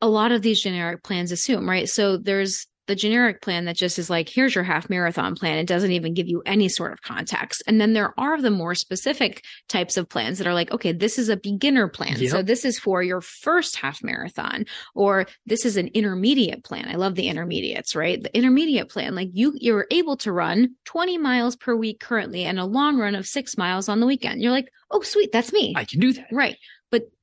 [0.00, 1.88] a lot of these generic plans assume, right?
[1.88, 5.58] So there's the generic plan that just is like, here's your half marathon plan.
[5.58, 7.62] It doesn't even give you any sort of context.
[7.68, 11.16] And then there are the more specific types of plans that are like, okay, this
[11.16, 12.16] is a beginner plan.
[12.30, 16.88] So this is for your first half marathon, or this is an intermediate plan.
[16.88, 18.20] I love the intermediates, right?
[18.20, 22.58] The intermediate plan, like you, you're able to run 20 miles per week currently and
[22.58, 24.42] a long run of six miles on the weekend.
[24.42, 25.74] You're like, oh, sweet, that's me.
[25.76, 26.26] I can do that.
[26.32, 26.56] Right.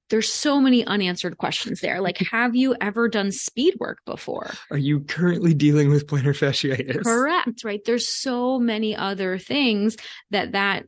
[0.10, 2.02] There's so many unanswered questions there.
[2.02, 4.52] Like, have you ever done speed work before?
[4.72, 7.04] Are you currently dealing with plantar fasciitis?
[7.04, 7.64] Correct.
[7.64, 7.84] Right.
[7.86, 9.98] There's so many other things
[10.32, 10.86] that that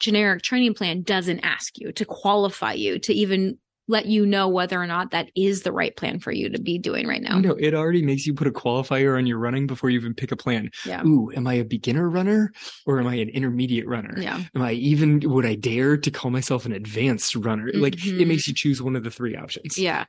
[0.00, 3.58] generic training plan doesn't ask you to qualify you to even
[3.92, 6.78] let you know whether or not that is the right plan for you to be
[6.78, 7.38] doing right now.
[7.38, 10.32] No, it already makes you put a qualifier on your running before you even pick
[10.32, 10.70] a plan.
[10.86, 11.04] Yeah.
[11.04, 12.52] Ooh, am I a beginner runner
[12.86, 14.14] or am I an intermediate runner?
[14.18, 14.40] Yeah.
[14.54, 17.70] Am I even would I dare to call myself an advanced runner?
[17.74, 18.18] Like Mhm.
[18.20, 19.76] it makes you choose one of the three options.
[19.78, 20.06] Yeah.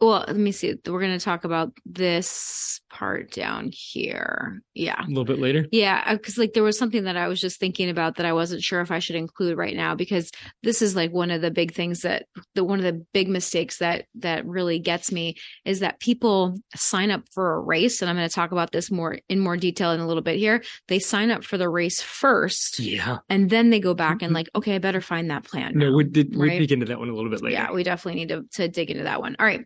[0.00, 0.74] Well, let me see.
[0.86, 4.62] We're going to talk about this part down here.
[4.74, 5.04] Yeah.
[5.04, 5.66] A little bit later.
[5.72, 8.32] Yeah, uh, because like there was something that I was just thinking about that I
[8.32, 10.30] wasn't sure if I should include right now because
[10.62, 13.78] this is like one of the big things that the one of the big mistakes
[13.78, 18.16] that that really gets me is that people sign up for a race and I'm
[18.16, 20.62] going to talk about this more in more detail in a little bit here.
[20.86, 23.18] They sign up for the race first Yeah.
[23.28, 24.34] and then they go back and mm-hmm.
[24.34, 25.72] like okay, I better find that plan.
[25.74, 25.96] No, now.
[25.96, 26.58] we did we right?
[26.60, 27.54] dig into that one a little bit later.
[27.54, 29.36] Yeah, we definitely need to, to dig into that one.
[29.38, 29.64] All right.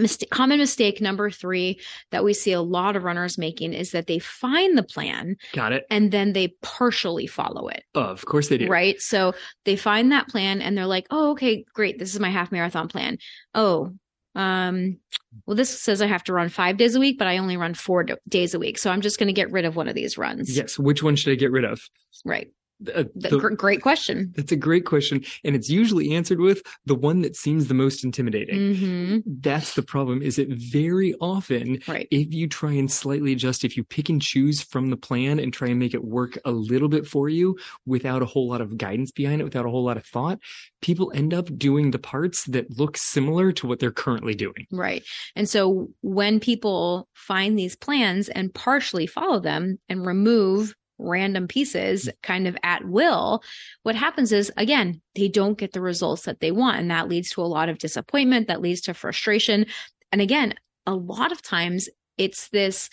[0.00, 4.06] Mist- common mistake number three that we see a lot of runners making is that
[4.06, 5.84] they find the plan Got it.
[5.90, 7.84] and then they partially follow it.
[7.94, 8.68] Oh, of course they do.
[8.68, 9.00] Right.
[9.00, 9.34] So
[9.64, 11.98] they find that plan and they're like, oh, okay, great.
[11.98, 13.18] This is my half marathon plan.
[13.54, 13.92] Oh,
[14.34, 14.98] um,
[15.46, 17.74] well, this says I have to run five days a week, but I only run
[17.74, 18.78] four days a week.
[18.78, 20.56] So I'm just going to get rid of one of these runs.
[20.56, 20.78] Yes.
[20.78, 21.80] Which one should I get rid of?
[22.24, 22.48] Right.
[22.94, 24.32] Uh, The, great question.
[24.36, 25.22] that's a great question.
[25.44, 28.74] And it's usually answered with the one that seems the most intimidating.
[28.74, 32.08] hmm That's the problem, is it very often Right.
[32.10, 35.52] if you try and slightly adjust, if you pick and choose from the plan and
[35.52, 38.76] try and make it work a little bit for you without a whole lot of
[38.78, 40.38] guidance behind it, without a whole lot of thought,
[40.80, 44.66] people end up doing the parts that look similar to what they're currently doing.
[44.72, 45.02] Right.
[45.36, 52.08] And so when people find these plans and partially follow them and remove random pieces
[52.22, 53.42] kind of at will,
[53.82, 56.78] what happens is, again, they don't get the results that they want.
[56.78, 59.66] And that leads to a lot of disappointment, that leads to frustration.
[60.12, 60.54] And again,
[60.86, 62.90] a lot of times it's this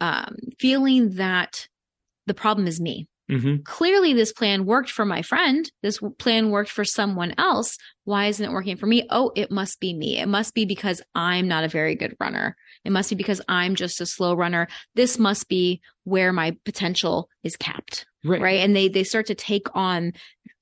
[0.00, 1.68] um, feeling that
[2.26, 3.08] the problem is me.
[3.28, 5.70] hmm clearly this plan worked for my friend.
[5.82, 7.78] This plan worked for someone else.
[8.06, 9.04] Why isn't it working for me?
[9.10, 10.16] Oh, it must be me.
[10.18, 12.56] It must be because I'm not a very good runner.
[12.84, 14.68] It must be because I'm just a slow runner.
[14.94, 18.06] This must be where my potential is capped.
[18.24, 18.40] Right.
[18.40, 18.60] Right.
[18.60, 20.12] And they, they start to take on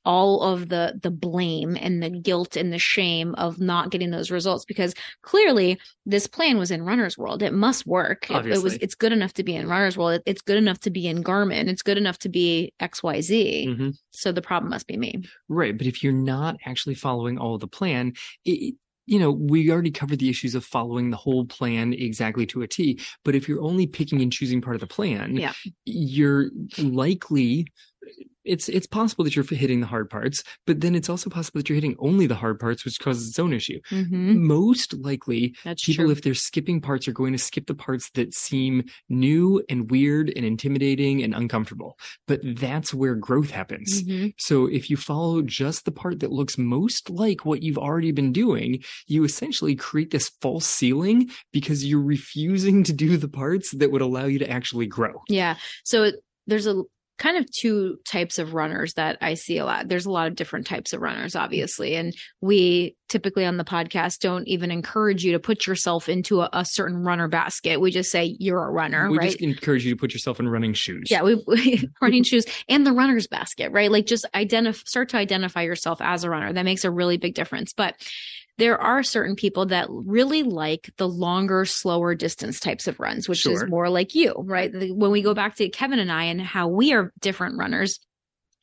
[0.05, 4.31] all of the, the blame and the guilt and the shame of not getting those
[4.31, 7.43] results because clearly this plan was in runner's world.
[7.43, 8.31] It must work.
[8.31, 10.13] It, it was, it's good enough to be in runner's world.
[10.15, 11.69] It- it's good enough to be in Garmin.
[11.69, 13.77] It's good enough to be XYZ.
[13.77, 15.25] hmm So the problem must be me.
[15.49, 15.77] Right.
[15.77, 18.13] But if you're not actually following all of the plan,
[18.45, 18.75] it,
[19.07, 22.67] you know, we already covered the issues of following the whole plan exactly to a
[22.67, 22.99] T.
[23.23, 25.53] But if you're only picking and choosing part of the plan, Yeah.
[25.85, 27.67] you're likely
[28.45, 31.69] it's it's possible that you're hitting the hard parts, but then it's also possible that
[31.69, 33.81] you're hitting only the hard parts, which causes its own issue.
[33.91, 34.47] Mm-hmm.
[34.47, 36.13] Most likely, That's people, true.
[36.13, 40.31] if they're skipping parts, are going to skip the parts that seem new and weird
[40.37, 41.99] and intimidating and uncomfortable.
[42.27, 44.03] But that's where growth happens.
[44.03, 44.35] Mhm.
[44.39, 48.33] So if you follow just the part that looks most like what you've already been
[48.33, 53.91] doing, you essentially create this false ceiling because you're refusing to do the parts that
[53.91, 55.23] would allow you to actually grow.
[55.29, 55.57] Yeah.
[55.85, 56.83] So it- there's a
[57.17, 59.89] kind of two types of runners that I see a lot.
[59.89, 61.95] There's a lot of different types of runners, obviously.
[61.95, 66.51] And we typically on the podcast don't even encourage you to put yourself into a,
[66.53, 67.81] a certain runner basket.
[67.81, 69.31] We just say you're a runner, we right?
[69.31, 71.09] just encourage you to put yourself in running shoes.
[71.09, 73.91] Yeah, we, we running shoes and the runner's basket, right?
[73.91, 76.53] Like just identify, start to identify yourself as a runner.
[76.53, 77.73] That makes a really big difference.
[77.73, 77.95] But
[78.59, 83.47] there are certain people that really like the longer, slower distance types of runs, which
[83.47, 84.71] is more like you, right?
[84.73, 87.99] When we go back to Kevin and I and how we are different runners,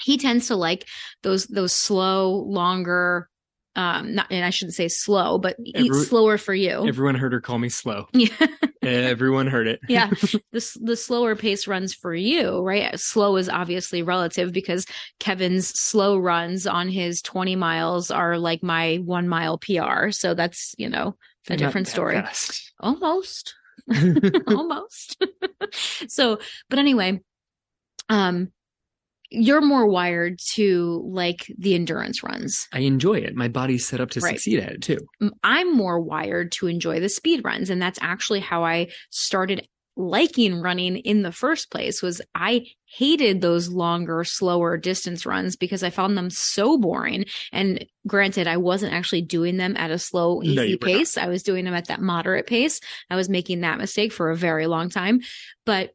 [0.01, 0.87] he tends to like
[1.23, 3.29] those those slow, longer.
[3.75, 6.85] Um, not, and I shouldn't say slow, but eat Every- slower for you.
[6.87, 8.07] Everyone heard her call me slow.
[8.13, 8.27] yeah.
[8.83, 9.79] Everyone heard it.
[9.87, 10.09] yeah
[10.51, 14.87] the the slower pace runs for you right slow is obviously relative because
[15.19, 20.73] kevin's slow runs on his 20 miles are like my one mile pr so that's
[20.79, 21.15] you know
[21.47, 22.73] a different story fast.
[22.79, 23.53] almost
[24.47, 25.23] almost
[26.07, 27.19] so but anyway
[28.09, 28.51] um
[29.31, 33.35] you're more wired to like the endurance runs I enjoy it.
[33.35, 34.33] My body's set up to Right.
[34.35, 34.97] succeed at it too.
[35.43, 37.69] I'm more wired to enjoy the speed runs.
[37.69, 39.67] And that's actually how I started
[39.97, 45.83] liking running in the first place was I hated those longer, slower distance runs because
[45.83, 47.25] I found them so boring.
[47.51, 50.97] And granted, I wasn't actually doing them at a slow, easy you were not.
[50.97, 51.17] pace.
[51.17, 52.79] I was doing them at that moderate pace.
[53.09, 55.21] I was making that mistake for a very long time.
[55.65, 55.91] But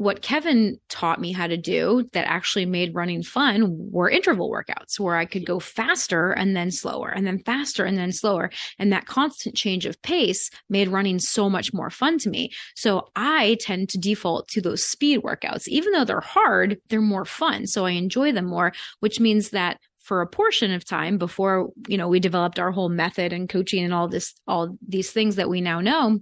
[0.00, 4.98] what Kevin taught me how to do that actually made running fun were interval workouts
[4.98, 8.50] where I could go faster and then slower and then faster and then slower.
[8.78, 12.50] And that constant change of pace made running so much more fun to me.
[12.74, 15.68] So I tend to default to those speed workouts.
[15.68, 17.66] Even though they're hard, they're more fun.
[17.66, 21.98] So I enjoy them more, which means that for a portion of time before, you
[21.98, 25.50] know, we developed our whole method and coaching and all this, all these things that
[25.50, 26.20] we now know,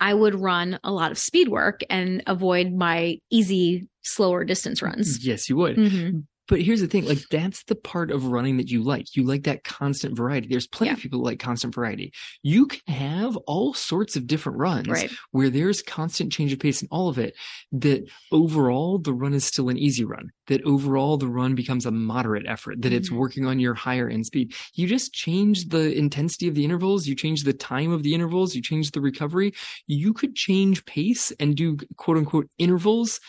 [0.00, 5.24] I would run a lot of speed work and avoid my easy, slower distance runs.
[5.24, 5.76] Yes, you would.
[5.76, 6.26] Mhm.
[6.48, 9.14] But here's the thing, like that's the part of running that you like.
[9.14, 10.48] You like that constant variety.
[10.48, 12.12] There's plenty of people who like constant variety.
[12.42, 15.10] You can have all sorts of different runs Right.
[15.32, 17.36] where there's constant change of pace in all of it.
[17.72, 20.30] That overall the run is still an easy run.
[20.46, 22.80] That overall the run becomes a moderate effort.
[22.80, 23.16] That it's Mhm.
[23.18, 24.54] working on your higher end speed.
[24.74, 27.06] You just change the intensity of the intervals.
[27.06, 28.54] You change the time of the intervals.
[28.56, 29.52] You change the recovery.
[29.86, 33.20] You could change pace and do quote unquote intervals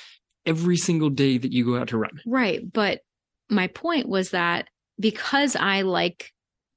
[0.45, 2.21] every single day that you go out to run.
[2.25, 2.61] Right.
[2.71, 3.01] But
[3.49, 4.67] my point was that
[4.99, 6.31] because I like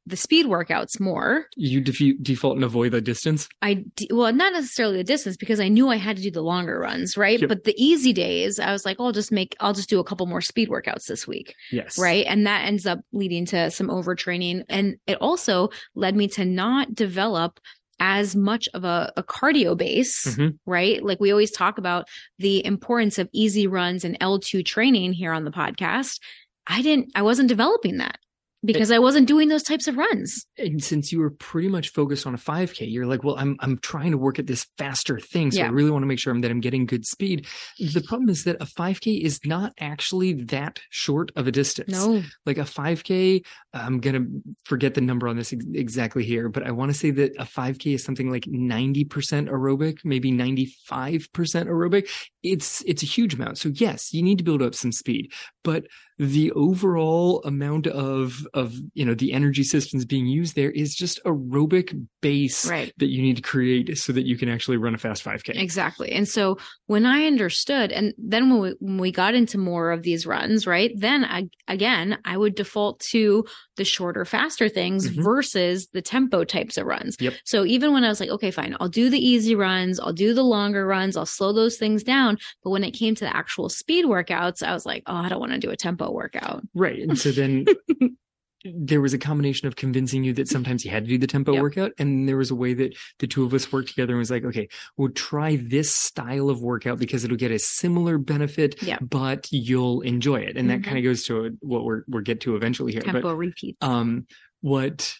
[0.06, 3.48] the speed workouts more, You default and avoid the distance.
[3.62, 6.42] I, d- well, not necessarily the distance because I knew I had to do the
[6.42, 7.38] longer runs, right?
[7.38, 7.48] Yep.
[7.48, 10.04] But the easy days, I was like, oh, I'll just make, I'll just do a
[10.04, 11.54] couple more speed workouts this week.
[11.70, 11.98] Yes.
[12.00, 12.26] right?
[12.28, 14.64] And that ends up leading to some overtraining.
[14.68, 17.60] And it also led me to not develop
[18.00, 20.58] as much of a, a cardio base, Mhm.
[20.66, 21.00] right?
[21.04, 22.08] Like we always talk about
[22.40, 26.18] the importance of easy runs and L2 training here on the podcast.
[26.66, 28.18] I didn't, I wasn't developing that
[28.64, 30.46] because I wasn't doing those types of runs.
[30.56, 33.78] And since you were pretty much focused on a 5K, you're like, well, I'm I'm
[33.78, 36.40] trying to work at this faster thing, so I really want to make sure I'm,
[36.42, 37.46] that I'm getting good speed.
[37.78, 41.92] The problem is that a 5K is not actually that short of a distance.
[41.92, 42.22] No.
[42.46, 43.44] like a 5K.
[43.74, 44.26] I'm gonna
[44.64, 47.44] forget the number on this ex- exactly here, but I want to say that a
[47.44, 49.08] 5K is something like 90%
[49.48, 52.08] aerobic, maybe 95% aerobic.
[52.42, 53.58] It's it's a huge amount.
[53.58, 55.84] So yes, you need to build up some speed, but
[56.18, 61.22] the overall amount of of you know the energy systems being used there is just
[61.24, 62.92] aerobic base Right.
[62.98, 65.60] that you need to create so that you can actually run a fast 5k.
[65.60, 66.12] Exactly.
[66.12, 70.02] And so when I understood, and then when we, when we got into more of
[70.02, 73.44] these runs, right, then I, again, I would default to
[73.82, 75.24] the shorter, faster things Mhm.
[75.24, 77.16] versus the tempo types of runs.
[77.18, 77.34] Yep.
[77.44, 80.32] So even when I was like, okay, fine, I'll do the easy runs, I'll do
[80.34, 82.38] the longer runs, I'll slow those things down.
[82.62, 85.40] But when it came to the actual speed workouts, I was like, oh, I don't
[85.40, 86.62] want to do a tempo workout.
[86.74, 87.00] Right.
[87.00, 87.66] And so then
[88.64, 91.52] there was a combination of convincing you that sometimes you had to do the tempo
[91.52, 91.62] Yep.
[91.62, 91.92] workout.
[91.98, 94.44] And there was a way that the two of us worked together and was like,
[94.44, 99.00] okay, we'll try this style of workout because it'll get a similar benefit, Yep.
[99.10, 100.56] but you'll enjoy it.
[100.56, 100.74] And Mhm.
[100.74, 103.02] that kind of goes to what we're, we'll get to eventually here.
[103.02, 103.78] Tempo But repeats.
[103.80, 104.26] um,
[104.60, 105.14] what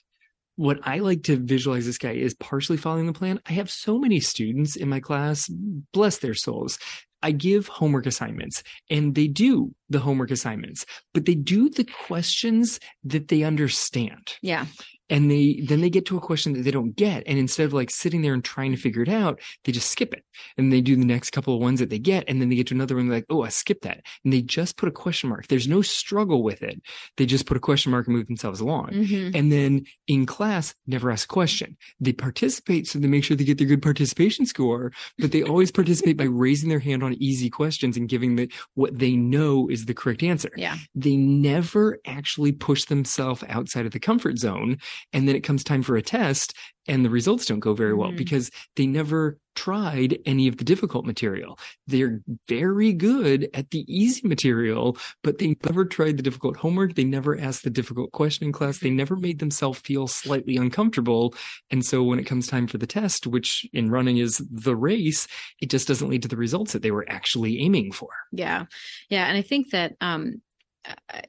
[0.57, 3.41] what I like to visualize this guy is partially following the plan.
[3.47, 5.49] I have so many students in my class,
[5.93, 6.79] bless their souls.
[7.23, 10.85] I give homework assignments and they do the homework assignments,
[11.15, 14.35] but they do the questions that they understand.
[14.43, 14.67] yeah.
[15.11, 17.23] And they then they get to a question that they don't get.
[17.27, 20.15] And instead of like sitting there and trying to figure it out, they just skip
[20.15, 20.25] it.
[20.57, 22.25] And they do the next couple of ones that they get.
[22.29, 24.01] And then they get to another one like, oh, I skipped that.
[24.25, 25.49] And they just put a question mark.
[25.49, 26.81] There's no struggle with it.
[27.19, 28.91] They just put a question mark and move themselves along.
[28.93, 29.35] Mhm.
[29.35, 31.77] And then in class, never ask a question.
[32.01, 35.71] They participate so they make sure they get their good participation score, but they always
[35.71, 39.82] participate by raising their hand on easy questions and giving the what they know is
[39.87, 40.51] the correct answer.
[40.57, 40.77] Yeah.
[40.95, 44.79] They never actually push themselves outside of the comfort zone.
[45.13, 46.55] And then it comes time for a test
[46.89, 48.17] and the results don't go very well Mhm.
[48.17, 51.59] because they never tried any of the difficult material.
[51.87, 56.95] They're very good at the easy material, but they never tried the difficult homework.
[56.95, 58.79] They never asked the difficult question in class.
[58.79, 61.35] They never made themselves feel slightly uncomfortable.
[61.71, 65.29] And so when it comes time for the test, which in running is the race,
[65.61, 68.09] it just doesn't lead to the results that they were actually aiming for.
[68.33, 68.65] Yeah.
[69.11, 69.27] Yeah.
[69.27, 70.41] And I think that, um,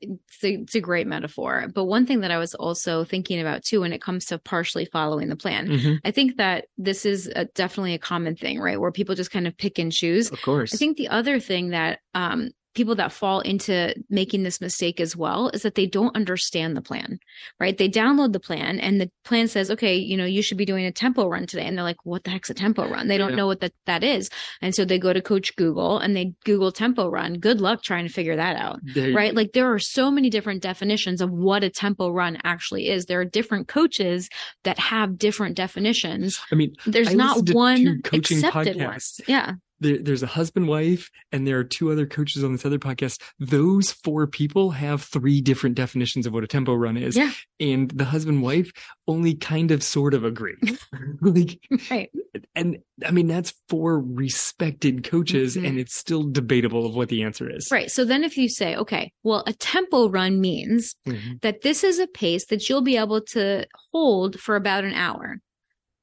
[0.02, 1.68] it's a, it's a great metaphor.
[1.74, 4.86] But one thing that I was also thinking about too, when it comes to partially
[4.86, 6.00] following the plan, Mhm.
[6.04, 8.80] I think that this is a, definitely a common thing, right?
[8.80, 10.32] Where people just kind of pick and choose.
[10.32, 10.74] Of course.
[10.74, 15.16] I think the other thing that um, people that fall into making this mistake as
[15.16, 17.20] well is that they don't understand the plan,
[17.60, 17.78] right?
[17.78, 20.86] They download the plan and the plan says, okay, you know, you should be doing
[20.86, 21.66] a tempo run today.
[21.66, 23.08] And they're like, what the heck's a tempo run?
[23.08, 23.36] They don't Yeah.
[23.36, 24.30] know what that, that is.
[24.62, 27.36] And so they go to Coach Google and they Google tempo run.
[27.40, 29.36] Good luck trying to figure that out There- right?
[29.36, 33.06] Like there are so many different definitions of what a tempo run actually is.
[33.06, 34.30] There are different coaches
[34.64, 36.40] that have different definitions.
[36.52, 38.98] I mean, There's I not listened to two one coaching accepted one.
[39.28, 39.54] Yeah.
[39.80, 43.22] There, there's a husband wife and there are two other coaches on this other podcast
[43.40, 47.32] those four people have three different definitions of what a tempo run is Yeah.
[47.60, 48.72] and the husband wife
[49.08, 50.56] only kind of sort of agree
[51.22, 51.60] like
[51.92, 52.10] Right.
[52.56, 55.68] and i mean that's four respected coaches Mhm.
[55.68, 57.90] and it's still debatable of what the answer is Right.
[57.92, 61.42] So then if you say, okay, well, a tempo run means Mhm.
[61.42, 65.40] that this is a pace that you'll be able to hold for about an hour.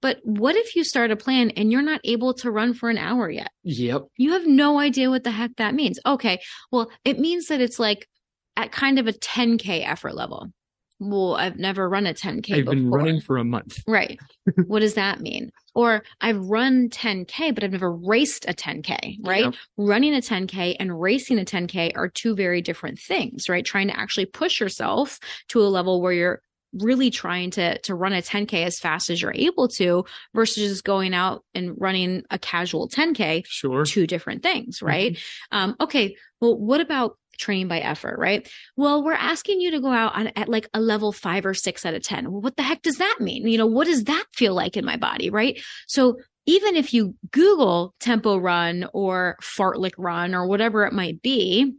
[0.02, 2.98] But what if you start a plan and you're not able to run for an
[2.98, 3.50] hour yet?
[3.62, 5.98] yep You have no idea what the heck that means.
[6.06, 6.40] Okay.
[6.70, 8.08] Well, it means that it's like
[8.56, 10.48] at kind of a 10K effort level.
[11.02, 14.20] Well, I've never run a 10K i've been running for a month Right.
[14.66, 15.50] what does that mean?
[15.74, 19.44] Or I've run 10K, but I've never raced a 10K, right?
[19.44, 19.54] Yep.
[19.78, 23.64] Running a 10K and racing a 10K are two very different things, right?
[23.64, 26.42] Trying to actually push yourself to a level where you're
[26.72, 30.04] really trying to to run a 10k as fast as you're able to
[30.34, 35.18] versus just going out and running a casual 10k sure two different things, right?
[35.50, 38.48] Um, okay, well, what about training by effort, right?
[38.76, 41.84] Well, we're asking you to go out on, at like a level five or six
[41.84, 42.30] out of 10.
[42.30, 43.48] Well, what the heck does that mean?
[43.48, 45.58] You know, what does that feel like in my body, right?
[45.88, 46.16] So
[46.46, 51.74] even if you Google tempo run or fartlek run or whatever it might be,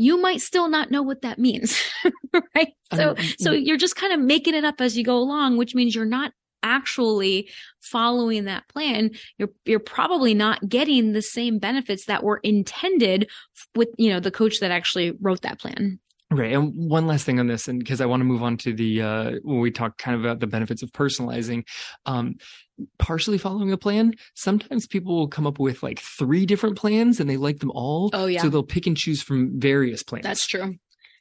[0.00, 1.78] you might still not know what that means,
[2.56, 2.72] right?
[2.94, 5.74] So, Um, so you're just kind of making it up as you go along, which
[5.74, 6.32] means you're not
[6.62, 7.50] actually
[7.82, 9.10] following that plan.
[9.36, 13.28] You're you're probably not getting the same benefits that were intended
[13.74, 15.98] with you know the coach that actually wrote that plan
[16.32, 16.52] Right.
[16.52, 19.02] And one last thing on this, and because I want to move on to the,
[19.02, 21.64] uh, when we talk kind of about the benefits of personalizing,
[22.06, 22.36] um,
[22.98, 27.28] partially following a plan, sometimes people will come up with like three different plans and
[27.28, 28.10] they like them all.
[28.12, 28.42] Oh, yeah.
[28.42, 30.22] So they'll pick and choose from various plans.
[30.22, 30.76] That's true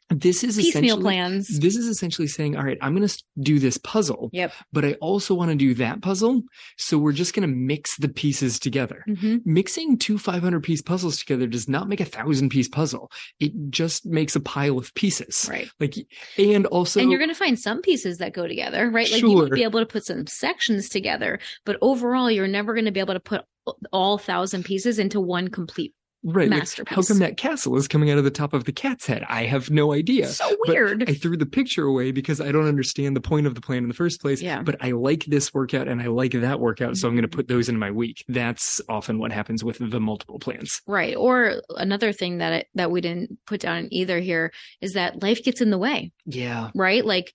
[0.10, 3.60] This is piecemeal essentially, plans this is essentially saying, all right, I'm going to do
[3.60, 6.42] this puzzle, yep but I also want to do that puzzle.
[6.78, 11.18] So we're just going to mix the pieces together hmm mixing two 500 piece puzzles
[11.20, 13.12] together does not make a thousand piece puzzle.
[13.40, 15.48] It just makes a pile of pieces.
[15.50, 15.96] right Like,
[16.38, 19.28] and also, and you're going to find some pieces that go together right like you
[19.36, 19.56] might Sure.
[19.56, 23.14] be able to put some sections together but overall you're never going to be able
[23.14, 23.46] to put
[23.92, 26.50] all thousand pieces into one complete Right.
[26.50, 26.96] like, masterpiece.
[26.96, 29.24] how come that castle is coming out of the top of the cat's head?
[29.30, 30.28] I have no idea.
[30.28, 31.10] so But weird.
[31.10, 33.88] I threw the picture away because I don't understand the point of the plan in
[33.88, 34.42] the first place.
[34.42, 34.62] Yeah.
[34.62, 36.98] But I like this workout and I like that workout.
[36.98, 37.36] So I'm going to Mhm.
[37.36, 38.26] put those in my week.
[38.28, 40.82] That's often what happens with the multiple plans.
[40.88, 41.16] Right.
[41.16, 44.52] Or another thing that it, that we didn't put down either here
[44.82, 46.72] is that life gets in the way, Yeah.
[46.76, 47.06] right?
[47.06, 47.34] Like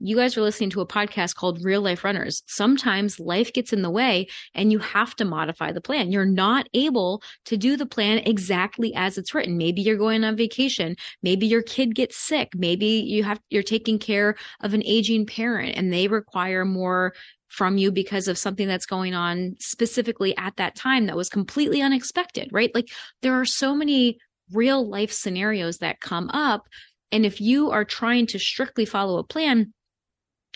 [0.00, 2.42] you guys are listening to a podcast called Real Life Runners.
[2.46, 6.10] Sometimes life gets in the way and you have to modify the plan.
[6.10, 9.56] You're not able to do the plan exactly as it's written.
[9.56, 10.96] Maybe you're going on vacation.
[11.22, 12.50] Maybe your kid gets sick.
[12.54, 17.14] Maybe you have you're taking care of an aging parent and they require more
[17.48, 21.80] from you because of something that's going on specifically at that time that was completely
[21.80, 22.74] unexpected, right?
[22.74, 22.88] Like
[23.22, 24.18] there are so many
[24.52, 26.66] real life scenarios that come up.
[27.12, 29.72] And if you are trying to strictly follow a plan,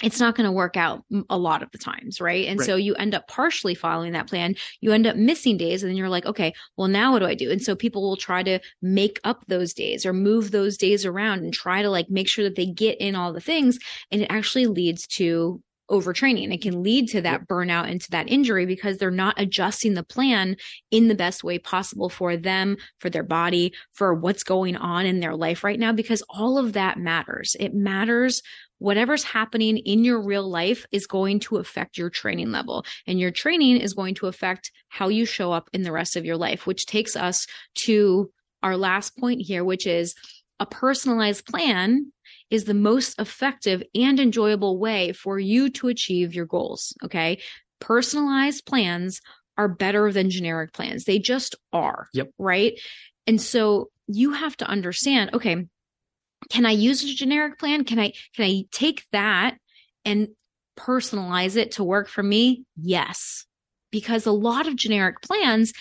[0.03, 2.46] it's not going to work out a lot of the times, right?
[2.46, 2.66] And Right.
[2.66, 4.55] so you end up partially following that plan.
[4.80, 7.34] You end up missing days, and then you're like, okay, well, now what do I
[7.34, 7.51] do?
[7.51, 11.40] And so people will try to make up those days or move those days around
[11.42, 13.78] and try to like make sure that they get in all the things.
[14.11, 16.53] And it actually leads to overtraining.
[16.53, 20.03] It can lead to that burnout and to that injury because they're not adjusting the
[20.03, 20.57] plan
[20.90, 25.20] in the best way possible for them, for their body, for what's going on in
[25.20, 27.57] their life right now, because all of that matters.
[27.59, 28.42] It matters.
[28.79, 33.31] Whatever's happening in your real life is going to affect your training level, and your
[33.31, 36.66] training is going to affect how you show up in the rest of your life,
[36.66, 37.47] which takes us
[37.85, 38.31] to
[38.62, 40.14] our last point here, which is
[40.61, 42.12] a personalized plan
[42.51, 46.95] is the most effective and enjoyable way for you to achieve your goals.
[47.05, 47.41] Okay.
[47.81, 49.20] Personalized plans
[49.57, 51.05] are better than generic plans.
[51.05, 52.09] They just are.
[52.14, 52.31] Yep.
[52.39, 52.81] Right.
[53.26, 55.66] And so you have to understand, okay,
[56.51, 57.84] can I use a generic plan?
[57.84, 59.57] Can I, can I take that
[60.05, 60.28] and
[60.76, 62.64] personalize it to work for me?
[62.76, 63.45] Yes.
[63.91, 65.72] Because a lot of generic plans,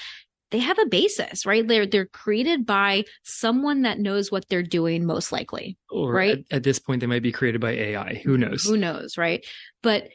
[0.51, 1.67] they have a basis, right?
[1.67, 5.77] They're they're created by someone that knows what they're doing most likely.
[5.89, 6.37] Or Right.
[6.39, 8.21] at, at this point, they might be created by AI.
[8.23, 8.63] Who knows?
[8.63, 9.45] Who knows, right?
[9.83, 10.07] But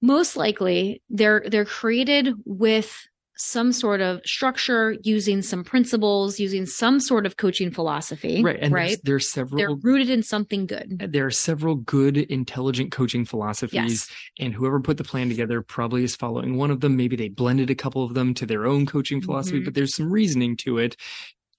[0.00, 3.06] most likely they're they're created with
[3.36, 8.42] some sort of structure, using some principles, using some sort of coaching philosophy.
[8.42, 8.58] right.
[8.60, 8.88] And right.
[8.88, 11.08] there's, there's several They're rooted in something good.
[11.12, 14.10] there are several good intelligent coaching philosophies Yes.
[14.38, 17.70] and whoever put the plan together probably is following one of them maybe they blended
[17.70, 19.64] a couple of them to their own coaching philosophy Mhm.
[19.64, 20.96] but there's some reasoning to it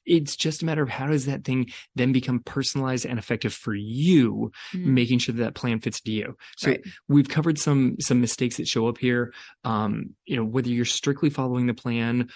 [0.08, 3.76] it's just a matter of how does that thing then become personalized and effective for
[3.76, 4.86] you Mm.
[4.86, 6.82] making sure that, that plan fits to you so Right.
[7.08, 9.34] we've covered some some mistakes that show up here
[9.64, 12.30] um you know whether you're strictly following the plan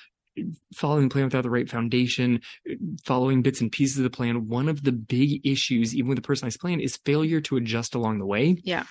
[0.75, 2.41] following the plan without the right foundation
[3.03, 6.21] following bits and pieces of the plan one of the big issues even with a
[6.21, 8.83] personalized plan is failure to adjust along the way Yeah.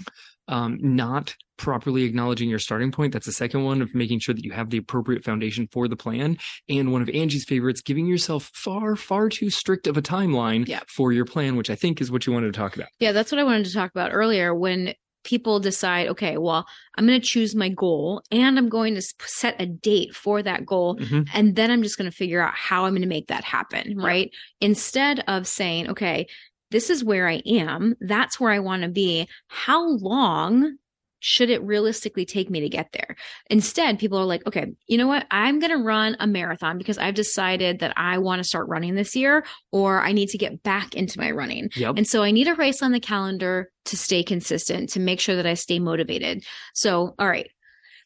[0.49, 4.45] um not properly acknowledging your starting point that's the second one of making sure that
[4.45, 6.39] you have the appropriate foundation for the plan
[6.69, 10.81] and one of angie's favorites giving yourself far far too strict of a timeline Yeah.
[10.89, 13.33] for your plan which i think is what you wanted to talk about Yeah, that's
[13.33, 14.55] what I wanted to talk about earlier.
[14.55, 16.67] When people decide, okay, well,
[16.97, 20.65] I'm going to choose my goal and I'm going to set a date for that
[20.65, 20.97] goal.
[20.97, 21.29] Mhm.
[21.35, 23.97] And then I'm just going to figure out how I'm going to make that happen,
[23.99, 24.31] right?
[24.61, 26.27] Instead of saying, okay,
[26.71, 27.97] this is where I am.
[28.01, 29.29] That's where I want to be.
[29.49, 30.77] How long
[31.21, 33.17] should it realistically take me to get there?
[33.49, 35.27] Instead, people are like, okay, you know what?
[35.31, 38.95] I'm going to run a marathon because I've decided that I want to start running
[38.95, 41.71] this year or I need to get back into my running.
[41.77, 45.21] yep And so I need a race on the calendar to stay consistent, to make
[45.21, 46.45] sure that I stay motivated.
[46.75, 47.51] So, all right,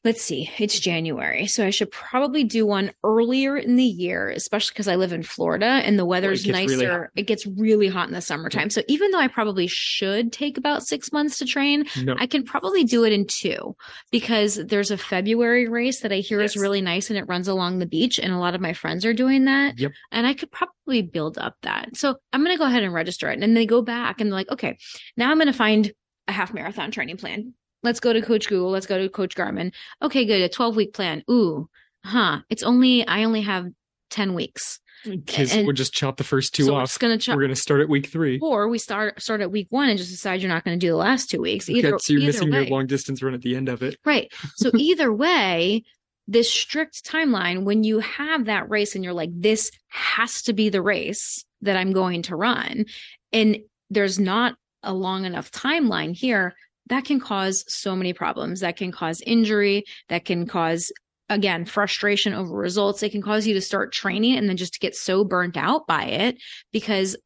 [0.04, 0.50] let's see.
[0.58, 1.46] It's January.
[1.46, 5.22] So I should probably do one earlier in the year, especially because I live in
[5.22, 7.10] Florida and the weather's really nicer.
[7.16, 8.68] it gets really hot in the summertime.
[8.68, 12.44] So even though I probably should take about six months to train, no I can
[12.44, 13.74] probably do it in two
[14.10, 17.78] because there's a February race that I hear is really nice and it runs along
[17.78, 18.18] the beach.
[18.18, 19.78] And a lot of my friends are doing that.
[19.78, 19.92] Yep.
[20.12, 21.96] And I could probably build up that.
[21.96, 23.34] So I'm going to go ahead and register it.
[23.34, 24.76] And then they go back and they're like, okay,
[25.16, 25.90] now I'm going to find
[26.28, 27.54] a half marathon training plan.
[27.84, 28.70] Let's go to Coach Google.
[28.70, 29.72] Let's go to Coach Garmin.
[30.02, 30.40] Okay, good.
[30.40, 31.22] A 12 week plan.
[31.30, 31.68] Ooh,
[32.04, 32.40] huh.
[32.48, 33.68] It's only, I only have
[34.10, 34.80] 10 weeks.
[35.04, 37.36] Mm, because we'll just chop the first two so we're off just going to chop.
[37.36, 39.98] we're going to start at week three Or we start start at week one and
[39.98, 41.68] just decide you're not going to do the last two weeks.
[41.68, 42.62] Okay, Either, so you're missing way.
[42.62, 44.32] your long distance run at the end of it Right.
[44.56, 45.84] So either way,
[46.26, 50.70] this strict timeline, when you have that race and you're like, this has to be
[50.70, 52.86] the race that I'm going to run,
[53.32, 53.58] and
[53.90, 56.54] there's not a long enough timeline here,
[56.88, 58.60] that can cause so many problems.
[58.60, 60.92] That can cause injury, that can cause
[61.30, 64.94] again frustration over results it can cause you to start training and then just get
[64.94, 66.36] so burnt out by it
[66.70, 67.16] because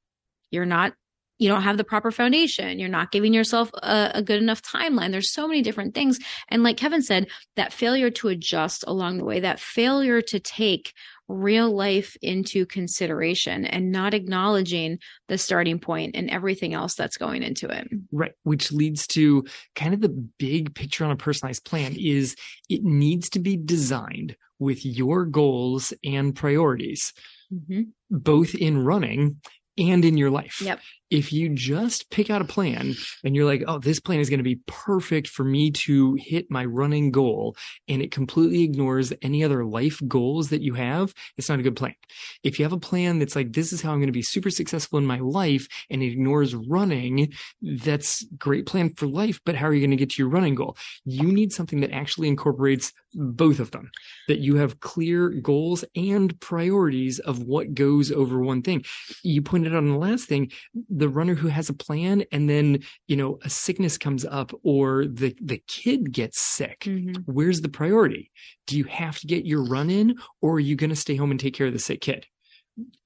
[0.53, 0.93] you're not
[1.39, 2.79] you don't have the proper foundation.
[2.79, 5.13] You're not giving yourself a, a, good enough timeline.
[5.13, 6.19] There's so many different things.
[6.49, 10.93] And like Kevin said, that failure to adjust along the way, that failure to take
[11.29, 14.99] real life into consideration and not acknowledging
[15.29, 17.87] the starting point and everything else that's going into it.
[18.11, 18.33] Right.
[18.43, 22.35] Which leads to kind of the big picture on a personalized plan is
[22.68, 27.12] it needs to be designed with your goals and priorities,
[27.53, 27.83] mm-hmm.
[28.11, 29.41] both in running
[29.76, 30.61] and in your life.
[30.61, 30.81] Yep
[31.11, 32.95] if you just pick out a plan
[33.25, 36.51] and you're like, oh, this plan is going to be perfect for me to hit
[36.51, 37.57] my running goal,
[37.89, 41.77] and it completely ignores any other life goals that you have, it's not a good
[41.77, 41.95] plan.
[42.43, 44.51] If you have a plan that's like, this is how I'm going to be super
[44.51, 47.33] successful in my life, and it ignores running,
[47.63, 50.55] that's great plan for life, but how are you going to get to your running
[50.55, 50.77] goal?
[51.05, 53.91] You need something that actually incorporates both of them,
[54.29, 58.85] that you have clear goals and priorities of what goes over one thing.
[59.23, 60.51] You pointed out on the last thing,
[60.99, 65.07] the runner who has a plan and then you know a sickness comes up or
[65.07, 67.21] the the kid gets sick mm-hmm.
[67.27, 68.31] where's the priority
[68.67, 71.31] do you have to get your run in or are you going to stay home
[71.31, 72.27] and take care of the sick kid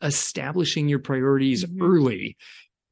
[0.02, 1.82] establishing your priorities mm-hmm.
[1.82, 2.36] early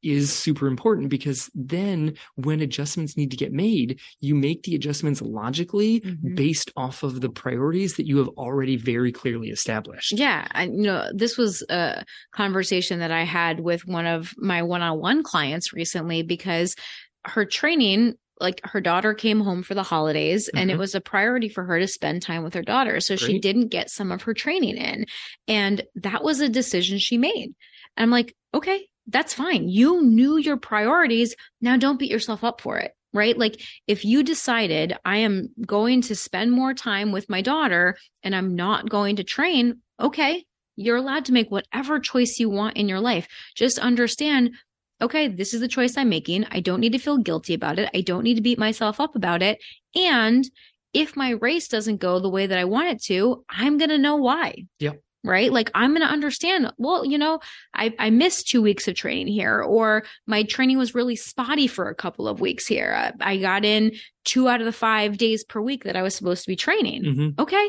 [0.03, 5.21] is super important because then when adjustments need to get made, you make the adjustments
[5.21, 6.35] logically mm-hmm.
[6.35, 10.13] based off of the priorities that you have already very clearly established.
[10.13, 10.47] Yeah.
[10.53, 14.83] I, you know, this was a conversation that I had with one of my one
[14.83, 16.75] on one clients recently because
[17.25, 20.59] her training like her daughter came home for the holidays mm-hmm.
[20.59, 20.81] and it mm-hmm.
[20.81, 22.99] was a priority for her to spend time with her daughter.
[23.01, 23.27] So Great.
[23.27, 25.05] she didn't get some of her training in.
[25.47, 27.55] And that was a decision she made.
[27.97, 29.69] And I'm like, okay, that's fine.
[29.69, 31.35] You knew your priorities.
[31.61, 33.37] Now don't beat yourself up for it, right?
[33.37, 38.35] Like if you decided I am going to spend more time with my daughter and
[38.35, 40.45] I'm not going to train, okay,
[40.77, 43.27] you're allowed to make whatever choice you want in your life.
[43.55, 44.53] Just understand,
[45.03, 46.47] okay, this is the choice I'm making.
[46.51, 47.91] I don't need to feel guilty about it.
[47.95, 49.59] I don't need to beat myself up about it.
[49.95, 50.49] And
[50.93, 53.99] if my race doesn't go the way that I want it to, I'm going to
[53.99, 54.67] know why.
[54.79, 55.53] Yep right?
[55.53, 57.41] Like I'm going to understand, well, you know,
[57.75, 61.89] I, I missed two weeks of training here, or my training was really spotty for
[61.89, 62.95] a couple of weeks here.
[63.21, 63.93] I, I got in
[64.25, 67.05] two out of the five days per week that I was supposed to be training.
[67.05, 67.41] Mm-hmm.
[67.41, 67.69] Okay.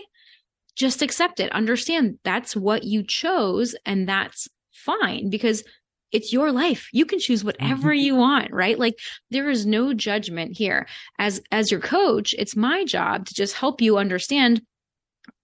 [0.75, 1.51] Just accept it.
[1.51, 5.63] Understand that's what you chose and that's fine because
[6.11, 6.89] it's your life.
[6.91, 8.03] You can choose whatever mm-hmm.
[8.03, 8.77] you want, right?
[8.77, 8.99] Like
[9.29, 10.87] there is no judgment here.
[11.19, 14.61] As as your coach, it's my job to just help you understand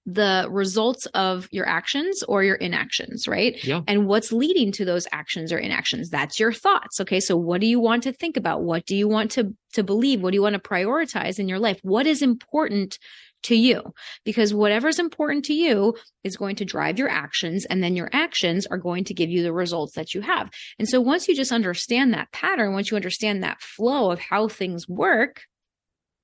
[0.09, 3.61] the results of your actions or your inactions, right?
[3.61, 3.81] Yeah.
[3.87, 6.09] And what's leading to those actions or inactions.
[6.09, 7.01] That's your thoughts.
[7.01, 7.19] Okay.
[7.19, 8.63] So what do you want to think about?
[8.63, 10.21] What do you want to, to believe?
[10.21, 11.79] What do you want to prioritize in your life?
[11.81, 12.97] What is important
[13.43, 13.81] to you?
[14.23, 15.93] Because whatever's important to you
[16.23, 19.43] is going to drive your actions and then your actions are going to give you
[19.43, 20.49] the results that you have.
[20.79, 24.47] And so once you just understand that pattern, once you understand that flow of how
[24.47, 25.41] things work,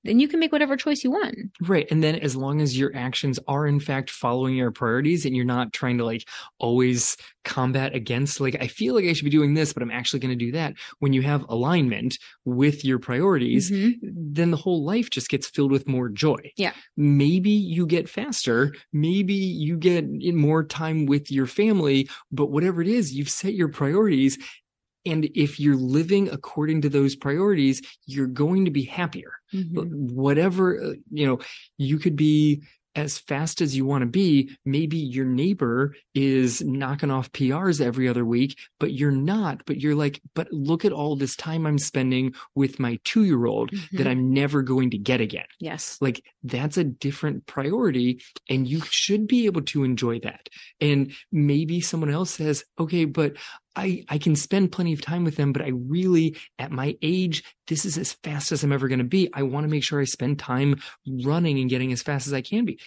[0.03, 1.35] then you can make whatever choice you want.
[1.61, 1.87] Right.
[1.89, 5.45] And then as long as your actions are in fact following your priorities and you're
[5.45, 6.27] not trying to like
[6.59, 10.19] always combat against like I feel like I should be doing this, but I'm actually
[10.19, 10.73] going to do that.
[10.99, 14.07] When you have alignment with your priorities, mm-hmm.
[14.11, 16.51] then the whole life just gets filled with more joy.
[16.57, 16.73] Yeah.
[16.97, 22.87] Maybe you get faster, maybe you get more time with your family, but whatever it
[22.87, 24.37] is, you've set your priorities
[25.05, 29.33] and if you're living according to those priorities, you're going to be happier.
[29.53, 30.15] Mm-hmm.
[30.15, 31.39] Whatever, uh, you know,
[31.77, 32.63] you could be
[32.95, 38.07] as fast as you want to be, maybe your neighbor is knocking off PRs every
[38.07, 39.65] other week, but you're not.
[39.65, 43.45] But you're like, but look at all this time I'm spending with my two year
[43.45, 43.97] old mm-hmm.
[43.97, 45.45] that I'm never going to get again.
[45.59, 45.97] Yes.
[46.01, 48.21] Like that's a different priority.
[48.49, 50.49] And you should be able to enjoy that.
[50.79, 53.33] And maybe someone else says, okay, but
[53.75, 57.43] I, I can spend plenty of time with them, but I really, at my age,
[57.67, 59.29] this is as fast as I'm ever going to be.
[59.33, 62.41] I want to make sure I spend time running and getting as fast as I
[62.41, 62.79] can be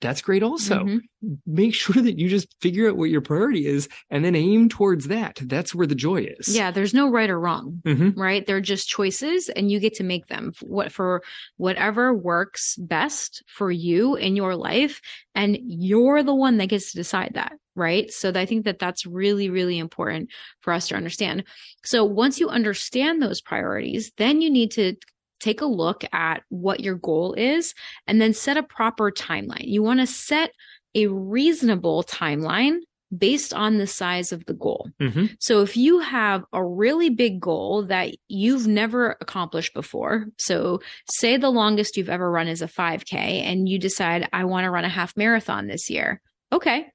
[0.00, 0.84] that's great also.
[0.84, 1.34] Mm-hmm.
[1.46, 5.08] Make sure that you just figure out what your priority is and then aim towards
[5.08, 5.38] that.
[5.42, 6.54] That's where the joy is.
[6.54, 8.18] Yeah, there's no right or wrong, mm-hmm.
[8.18, 8.46] right?
[8.46, 11.22] They're just choices and you get to make them what for
[11.56, 15.00] whatever works best for you in your life
[15.34, 18.10] and you're the one that gets to decide that, right?
[18.12, 20.30] So I think that that's really really important
[20.60, 21.44] for us to understand.
[21.84, 24.94] So once you understand those priorities, then you need to
[25.40, 27.74] take a look at what your goal is
[28.06, 29.66] and then set a proper timeline.
[29.66, 30.52] You want to set
[30.94, 32.78] a reasonable timeline
[33.16, 34.90] based on the size of the goal.
[35.00, 35.26] Mm-hmm.
[35.40, 41.36] So if you have a really big goal that you've never accomplished before, so say
[41.36, 44.84] the longest you've ever run is a 5K and you decide, I want to run
[44.84, 46.20] a half marathon this year.
[46.52, 46.86] Okay,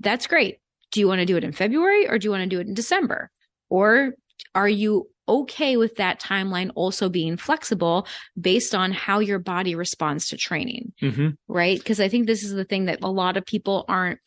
[0.00, 0.58] that's great.
[0.90, 2.66] Do you want to do it in February or do you want to do it
[2.66, 3.30] in December?
[3.68, 4.14] Or
[4.54, 8.06] are you okay with that timeline also being flexible
[8.40, 11.78] based on how your body responds to training, hmm right?
[11.78, 14.20] Because I think this is the thing that a lot of people aren't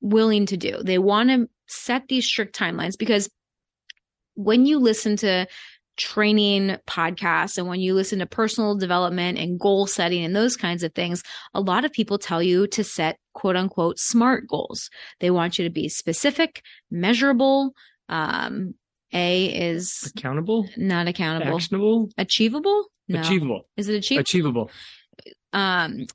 [0.00, 0.82] willing to do.
[0.82, 3.30] They want to set these strict timelines because
[4.34, 5.46] when you listen to
[5.96, 10.82] training podcasts and when you listen to personal development and goal setting and those kinds
[10.82, 11.22] of things,
[11.54, 14.90] a lot of people tell you to set quote unquote smart goals.
[15.20, 17.74] They want you to be specific, measurable.
[18.08, 18.74] Um,
[19.12, 21.54] A is Accountable, not accountable.
[21.56, 22.86] actionable, Achievable?
[23.08, 23.20] No.
[23.20, 24.20] achievable, Is it achievable?
[24.22, 24.70] achievable.
[25.52, 26.06] um,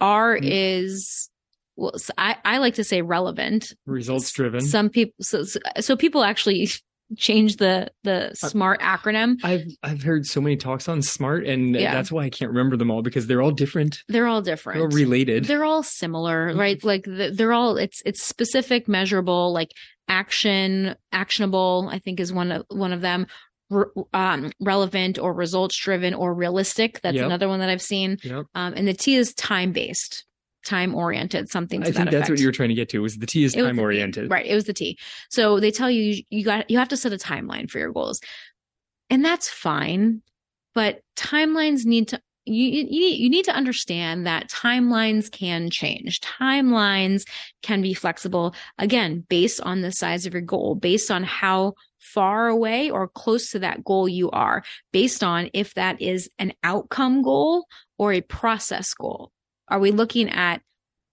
[0.00, 0.40] R Mm.
[0.50, 1.28] is
[1.76, 3.72] well, I I like to say relevant.
[3.86, 4.60] Results driven.
[4.60, 6.68] Some people, so, so, so people actually
[7.16, 9.36] change the the SMART acronym.
[9.42, 11.92] I've I've heard so many talks on smart, and Yeah.
[11.94, 14.02] that's why I can't remember them all because they're all different.
[14.08, 14.94] They're all They're all different.
[14.94, 15.44] related.
[15.46, 16.82] They're all similar, right?
[16.84, 19.70] Like the, they're all it's it's specific, measurable, like
[20.10, 21.88] action, actionable.
[21.90, 23.26] I think is one of one of them.
[23.72, 27.00] Re- um, relevant or results driven or realistic.
[27.02, 27.24] That's Yep.
[27.26, 28.18] another one that I've seen.
[28.24, 28.46] Yep.
[28.56, 30.24] Um, and the T is time based,
[30.66, 32.98] time oriented, something to I that think that's what you were trying to get to.
[33.00, 34.28] Was the T is It time oriented?
[34.28, 34.44] Right.
[34.44, 34.98] It was the T.
[35.28, 38.20] So they tell you you got you have to set a timeline for your goals.
[39.08, 40.22] And that's fine,
[40.74, 46.20] but timelines need to you, you you need to understand that timelines can change.
[46.20, 47.24] Timelines
[47.62, 52.48] can be flexible again based on the size of your goal, based on how far
[52.48, 54.62] away or close to that goal you are,
[54.92, 57.66] based on if that is an outcome goal
[57.98, 59.30] or a process goal.
[59.68, 60.62] Are we looking at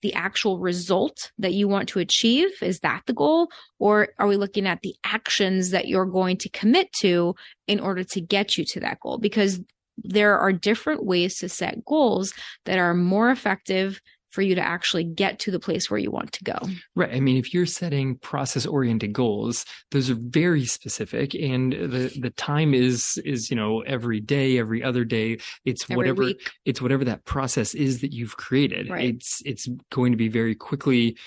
[0.01, 2.49] the actual result that you want to achieve?
[2.61, 3.49] Is that the goal?
[3.79, 7.35] Or are we looking at the actions that you're going to commit to
[7.67, 9.17] in order to get you to that goal?
[9.17, 9.59] Because
[9.97, 12.33] there are different ways to set goals
[12.65, 16.31] that are more effective for you to actually get to the place where you want
[16.33, 16.59] to go.
[16.95, 17.13] Right.
[17.13, 22.29] I mean, if you're setting process oriented goals, those are very specific and the, the
[22.31, 25.39] time is, is, you know, every day, every other day.
[25.65, 26.51] It's Every whatever, week.
[26.65, 28.89] it's whatever that process is that you've created.
[28.89, 29.15] Right.
[29.15, 31.17] It's, it's going to be very quickly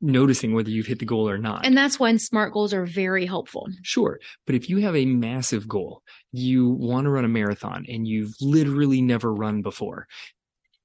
[0.00, 1.64] noticing whether you've hit the goal or not.
[1.64, 3.68] And that's when SMART goals are very helpful.
[3.82, 4.18] Sure.
[4.46, 6.02] But if you have a massive goal,
[6.32, 10.06] you want to run a marathon and you've literally never run before,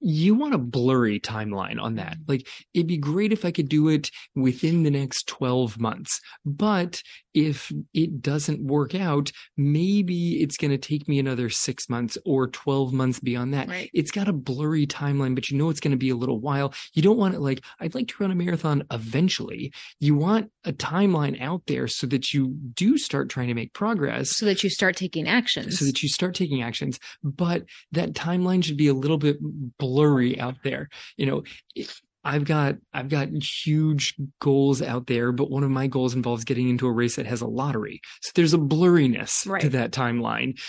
[0.01, 2.17] you want a blurry timeline on that.
[2.27, 6.21] Like, it'd be great if I could do it within the next 12 months.
[6.45, 7.01] But
[7.33, 12.47] if it doesn't work out, maybe it's going to take me another six months or
[12.47, 13.67] 12 months beyond that.
[13.67, 13.89] Right.
[13.93, 16.73] It's got a blurry timeline, but you know it's going to be a little while.
[16.93, 19.73] You don't want it like, I'd like to run a marathon eventually.
[19.99, 24.31] You want a timeline out there so that you do start trying to make progress
[24.31, 25.79] So that you start taking actions.
[25.79, 29.37] so that you start taking actions but that timeline should be a little bit
[29.77, 31.43] blurry out there you know
[32.23, 36.67] I've got I've got huge goals out there, but one of my goals involves getting
[36.67, 38.01] into a race that has a lottery.
[38.21, 40.59] So there's a blurriness to that timeline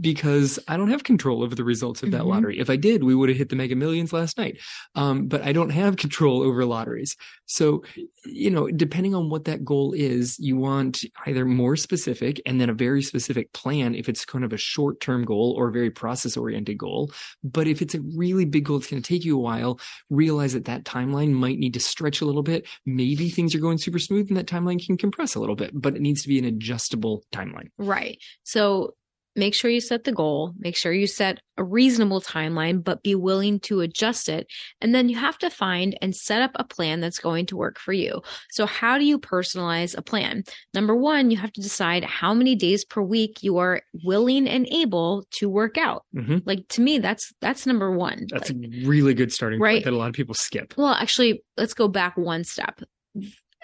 [0.00, 2.26] because I don't have control over the results of that Mhm.
[2.26, 2.58] lottery.
[2.58, 4.58] If I did, we would have hit the mega millions last night.
[4.94, 7.16] Um, but I don't have control over lotteries.
[7.46, 7.82] So,
[8.24, 12.70] you know, depending on what that goal is, you want either more specific and then
[12.70, 15.90] a very specific plan if it's kind of a short term goal or a very
[15.90, 17.12] process oriented goal.
[17.42, 19.80] But if it's a really big goal, it's going to take you a while,
[20.10, 22.66] realize that that timeline might need to stretch a little bit.
[22.86, 25.96] Maybe things are going super smooth and that timeline can compress a little bit, but
[25.96, 27.68] it needs to be an adjustable timeline.
[27.78, 28.18] Right.
[28.42, 28.94] So
[29.36, 33.14] make sure you set the goal, make sure you set a reasonable timeline, but be
[33.14, 34.46] willing to adjust it.
[34.80, 37.78] And then you have to find and set up a plan that's going to work
[37.78, 38.22] for you.
[38.50, 40.44] So, how do you personalize a plan?
[40.74, 44.66] Number one, you have to decide how many days per week you are willing and
[44.70, 46.04] able to work out.
[46.12, 48.26] hmm Like to me, that's that's number one.
[48.30, 49.76] That's Like, a really good starting Right.
[49.76, 50.74] point that a lot of people skip.
[50.76, 52.80] well, actually, let's go back one step.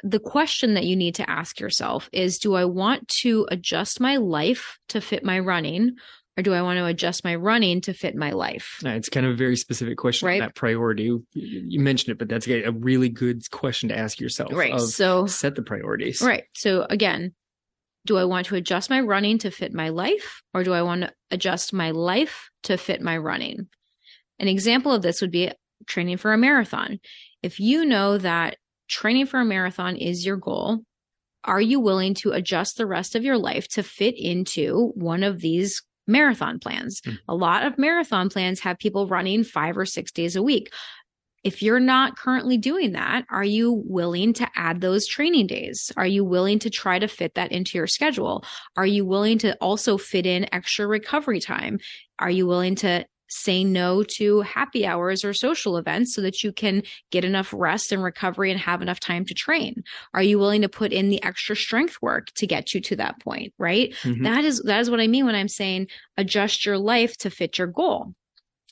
[0.03, 4.17] The question that you need to ask yourself is Do I want to adjust my
[4.17, 5.97] life to fit my running,
[6.37, 8.79] or do I want to adjust my running to fit my life?
[8.85, 10.41] It's kind of a very specific question, Right.
[10.41, 11.05] that priority.
[11.33, 14.53] You- mentioned it, but that's a really good question to ask yourself.
[14.53, 14.73] Right.
[14.75, 16.21] Of So, set the priorities.
[16.21, 16.45] right.
[16.55, 17.35] So, again,
[18.05, 21.03] do I want to adjust my running to fit my life, or do I want
[21.03, 23.69] to adjust my life to fit my running?
[24.39, 25.51] An example of this would be
[25.87, 27.01] training for a marathon.
[27.43, 28.59] If you know that
[28.89, 30.81] training for a marathon is your goal,
[31.45, 35.41] are you willing to adjust the rest of your life to fit into one of
[35.41, 37.01] these marathon plans?
[37.03, 37.19] Mm.
[37.29, 40.73] A lot of marathon plans have people running five or six days a week.
[41.45, 45.93] If you're not currently doing that, are you willing to add those training days?
[45.97, 48.45] Are you willing to try to fit that into your schedule?
[48.77, 51.79] Are you willing to also fit in extra recovery time?
[52.19, 56.53] Are you willing to say no to happy hours or social events so that you
[56.53, 59.83] can get enough rest and recovery and have enough time to train?
[60.15, 63.21] Are you willing to put in the extra strength work to get you to that
[63.21, 63.95] point, right?
[64.05, 64.27] Mhm.
[64.27, 67.59] That is that is what I mean when I'm saying adjust your life to fit
[67.59, 68.15] your goal.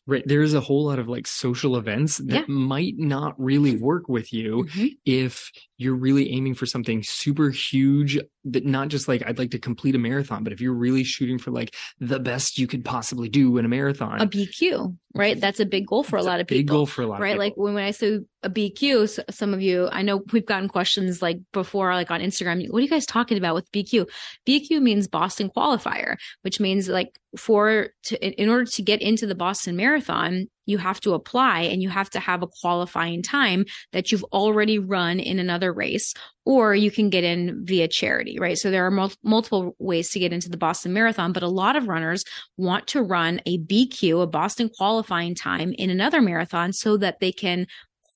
[0.07, 0.23] Right.
[0.27, 2.55] There is a whole lot of like social events that Yeah.
[2.55, 4.87] might not really work with you mm-hmm.
[5.07, 9.59] if you're really aiming for something super huge that not just like I'd like to
[9.59, 13.29] complete a marathon, but if you're really shooting for like the best you could possibly
[13.29, 14.21] do in a marathon.
[14.21, 15.41] A BQ, right?
[15.41, 16.59] That's a big goal for it's a lot of people.
[16.61, 19.55] Big goal for a lot right like when, when i say a bq s- some
[19.55, 22.89] of you i know we've gotten questions like before like on instagram what are you
[22.89, 24.07] guys talking about with bq
[24.47, 29.35] bq means boston qualifier which means like for to in, order to get into the
[29.35, 34.11] boston marathon you have to apply and you have to have a qualifying time that
[34.11, 36.15] you've already run in another race
[36.47, 38.57] or you can get in via charity right?
[38.57, 41.77] So there are mul- multiple ways to get into the boston marathon but a lot
[41.77, 42.25] of runners
[42.57, 47.33] want to run a BQ, a Boston qualifying time in another marathon so that they
[47.33, 47.67] can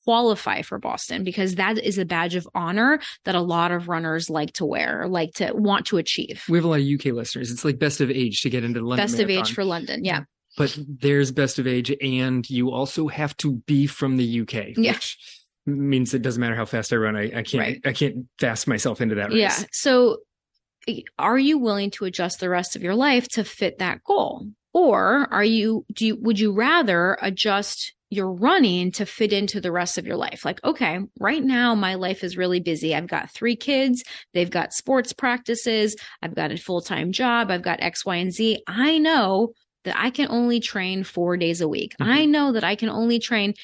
[0.09, 4.31] qualify for Boston because that is a badge of honor that a lot of runners
[4.31, 6.43] like to wear, like to want to achieve.
[6.49, 7.51] we have a lot of UK listeners.
[7.51, 10.07] It's like best of age to get into the London Best of age for London.
[10.07, 10.21] Yeah.
[10.57, 14.69] but there's best of age and you also have to be from the UK.
[14.79, 14.93] Yeah.
[14.93, 15.19] Which
[15.67, 17.15] means it doesn't matter how fast I run.
[17.15, 17.81] I, I can't Right.
[17.85, 19.37] I can't fast myself into that race.
[19.37, 19.59] Yeah.
[19.73, 20.21] So
[21.19, 24.47] are you willing to adjust the rest of your life to fit that goal?
[24.73, 29.73] Or are you do you would you rather adjust your running to fit into the
[29.73, 30.45] rest of your life?
[30.45, 32.95] Like, okay, right now my life is really busy.
[32.95, 34.03] I've got three kids,
[34.35, 38.63] they've got sports practices, I've got a full-time job, I've got X, Y, and Z.
[38.67, 39.53] I know
[39.85, 41.95] that I can only train four days a week.
[42.01, 42.07] Mhm.
[42.07, 43.55] I know that I can only train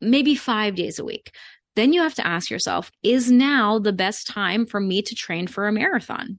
[0.00, 1.30] maybe five days a week.
[1.76, 5.46] Then you have to ask yourself, is now the best time for me to train
[5.46, 6.38] for a marathon?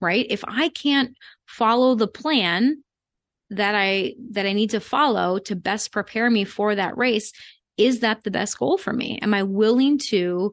[0.00, 0.26] Right?
[0.30, 1.10] If I can't
[1.46, 2.83] follow the plan
[3.50, 7.32] that I that I need to follow to best prepare me for that race,
[7.76, 9.18] is that the best goal for me?
[9.22, 10.52] Am I willing to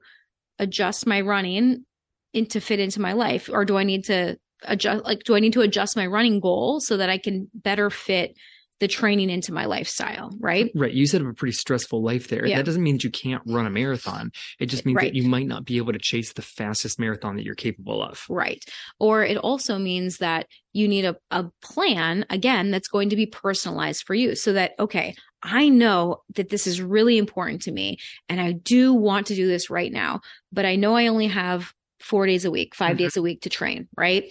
[0.60, 1.86] adjust my running
[2.34, 5.40] in to fit into my life or do I need to adjust like do I
[5.40, 8.36] need to adjust my running goal so that I can better fit
[8.82, 10.70] the training into my lifestyle, right?
[10.76, 10.92] Right.
[10.92, 12.46] You said a pretty stressful life there.
[12.46, 12.58] Yeah.
[12.58, 14.32] That doesn't mean that you can't run a marathon.
[14.60, 15.14] It just means Right.
[15.14, 18.26] that you might not be able to chase the fastest marathon that you're capable of.
[18.28, 18.62] Right.
[19.00, 23.28] Or it also means that you need a, a plan, again, that's going to be
[23.28, 25.14] personalized for you so that, okay,
[25.44, 27.98] I know that this is really important to me
[28.30, 30.22] and I do want to do this right now,
[30.52, 33.00] but I know I only have four days a week, 5 Mhm.
[33.00, 34.26] days a week to train, right?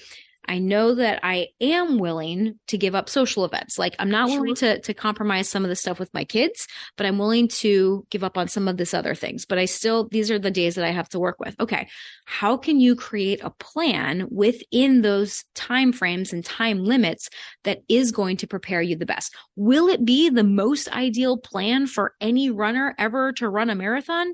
[0.48, 3.78] I know that I am willing to give up social events.
[3.78, 6.66] Like I'm not willing to to compromise some of the stuff with my kids,
[6.96, 9.44] but I'm willing to give up on some of this other things.
[9.44, 11.54] But I still these are the days that I have to work with.
[11.60, 11.88] Okay,
[12.24, 17.28] how can you create a plan within those time frames and time limits
[17.64, 19.34] that is going to prepare you the best?
[19.56, 24.32] Will it be the most ideal plan for any runner ever to run a marathon?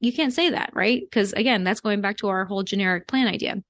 [0.00, 1.00] You can't say that, right?
[1.00, 3.62] Because again, that's going back to our whole generic plan idea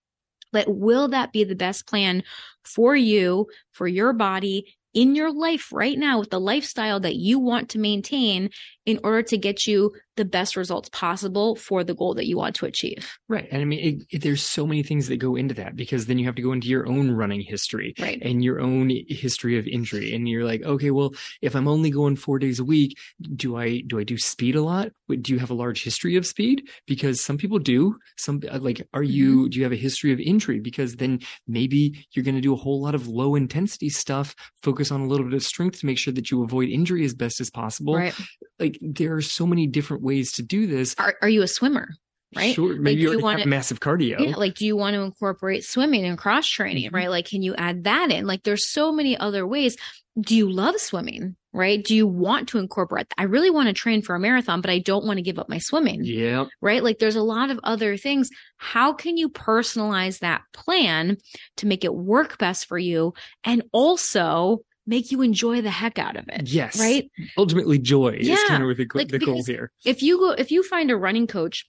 [0.53, 2.22] but will that be the best plan
[2.64, 7.38] for you, for your body, in your life right now with the lifestyle that you
[7.38, 8.51] want to maintain
[8.86, 12.55] in order to get you the best results possible for the goal that you want
[12.57, 13.11] to achieve?
[13.29, 13.49] Right.
[13.51, 16.19] And I mean, it, it, there's so many things that go into that because then
[16.19, 18.21] you have to go into your own running history Right.
[18.21, 20.14] and your own history of injury.
[20.14, 22.99] And you're like, okay, well, if I'm only going four days a week,
[23.35, 24.91] do I, do I do speed a lot?
[25.09, 26.69] Do you have a large history of speed?
[26.87, 27.97] Because some people do.
[28.16, 29.49] Some uh, like, are you, mm-hmm.
[29.49, 30.61] do you have a history of injury?
[30.61, 34.91] Because then maybe you're going to do a whole lot of low intensity stuff, focus
[34.91, 37.41] on a little bit of strength to make sure that you avoid injury as best
[37.41, 37.95] as possible.
[37.97, 38.14] right.
[38.59, 40.97] Like there are so many different ways to do this.
[40.99, 41.91] Are, are you a swimmer?
[42.37, 42.55] Right.
[42.55, 42.77] Sure.
[42.77, 44.19] Maybe do you you have massive cardio.
[44.21, 46.95] Yeah, like do you want to incorporate swimming and cross training, Mhm.
[46.95, 47.09] right?
[47.11, 48.27] Like can you add that in?
[48.27, 49.77] Like there's so many other ways.
[50.21, 51.83] Do you love swimming, right?
[51.83, 54.79] Do you want to incorporate I really want to train for a marathon, but I
[54.79, 56.03] don't want to give up my swimming.
[56.05, 56.45] Yeah.
[56.61, 56.85] right?
[56.85, 58.29] Like there's a lot of other things.
[58.59, 61.17] How can you personalize that plan
[61.57, 66.16] to make it work best for you and also make you enjoy the heck out
[66.16, 66.49] of it?
[66.49, 66.80] Yes.
[66.80, 67.09] Right?
[67.36, 68.36] Ultimately, joy is Yeah.
[68.49, 69.70] kind of the, Like, the goal here.
[69.84, 71.64] If you go, if you find a running coach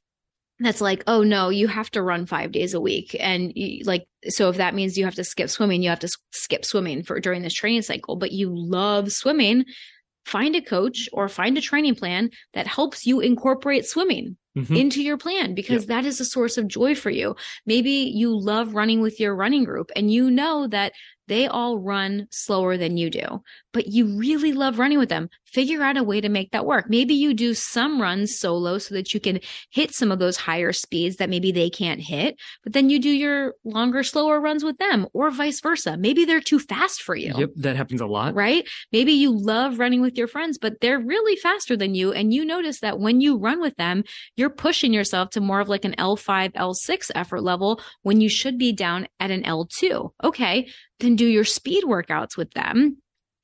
[0.62, 3.16] that's like, oh no, you have to run five days a week.
[3.20, 6.10] And you, like, so if that means you have to skip swimming, you have to
[6.32, 9.64] skip swimming for during this training cycle, but you love swimming,
[10.26, 14.78] find a coach or find a training plan that helps you incorporate swimming Mhm.
[14.78, 17.36] into your plan because that is a source of joy for you.
[17.66, 20.92] Maybe you love running with your running group and you know that
[21.30, 25.30] they all run slower than you do, but you really love running with them.
[25.46, 26.90] Figure out a way to make that work.
[26.90, 30.74] Maybe you do some runs solo so that you can hit some of those higher
[30.74, 34.78] speeds that maybe they can't hit, but then you do your longer, slower runs with
[34.78, 35.96] them or vice versa.
[35.98, 37.34] Maybe they're too fast for you.
[37.38, 38.36] Yep, that happens a lot.
[38.36, 38.68] Right?
[38.92, 42.12] Maybe you love running with your friends, but they're really faster than you.
[42.12, 44.04] And you notice that when you run with them,
[44.36, 48.58] you're pushing yourself to more of like an L5, L6 effort level when you should
[48.58, 50.12] be down at an L2.
[50.24, 50.68] Okay.
[51.00, 52.98] Then do your speed workouts with them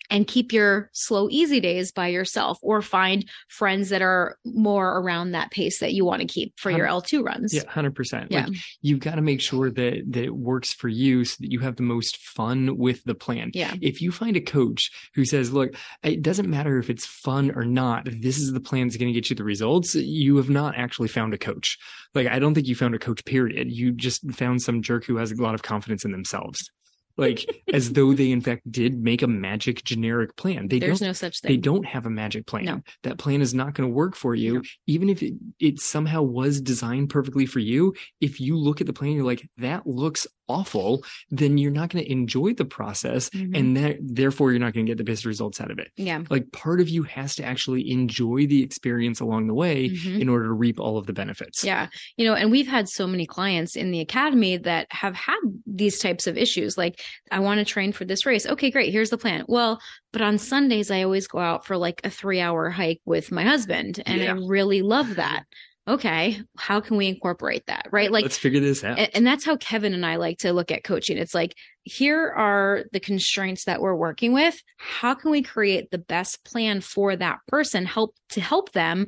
[0.09, 5.31] and keep your slow easy days by yourself or find friends that are more around
[5.31, 7.53] that pace that you want to keep for your L2 runs.
[7.53, 8.27] Yeah, 100%.
[8.29, 8.45] Yeah.
[8.45, 11.59] Like you've got to make sure that that it works for you so that you
[11.59, 13.51] have the most fun with the plan.
[13.53, 13.73] Yeah.
[13.81, 17.65] If you find a coach who says, "Look, it doesn't matter if it's fun or
[17.65, 18.05] not.
[18.05, 21.07] This is the plan that's going to get you the results." You have not actually
[21.07, 21.77] found a coach.
[22.13, 23.71] Like I don't think you found a coach period.
[23.71, 26.69] You just found some jerk who has a lot of confidence in themselves
[27.17, 30.67] like as though they in fact did make a magic generic plan.
[30.67, 31.51] They There's no such thing.
[31.51, 32.65] they don't have a magic plan.
[32.65, 32.81] No.
[33.03, 34.61] That plan is not going to work for you, No.
[34.87, 37.93] even if it, it somehow was designed perfectly for you.
[38.21, 42.03] If you look at the plan, you're like, that looks awful, then you're not going
[42.05, 43.29] to enjoy the process.
[43.29, 43.57] Mhm.
[43.57, 45.89] And that, therefore, you're not going to get the best results out of it.
[45.97, 46.21] yeah.
[46.29, 50.19] Like part of you has to actually enjoy the experience along the way Mhm.
[50.21, 51.63] in order to reap all of the benefits.
[51.63, 51.87] Yeah.
[52.17, 55.99] You know, and we've had so many clients in the academy that have had these
[55.99, 56.77] types of issues.
[56.77, 56.99] Like,
[57.31, 58.45] I want to train for this race.
[58.45, 58.91] Okay, great.
[58.91, 59.45] Here's the plan.
[59.47, 59.79] Well,
[60.11, 63.43] but on Sundays, I always go out for like a three hour hike with my
[63.43, 65.43] husband, and I really love that.
[65.87, 67.87] Okay, how can we incorporate that?
[67.91, 68.11] Right.
[68.11, 68.97] Like, let's figure this out.
[69.13, 71.17] and, that's how Kevin and I like to look at coaching.
[71.17, 74.59] It's like, here are the constraints that we're working with.
[74.77, 79.05] How can we create the best plan for that person, help to help them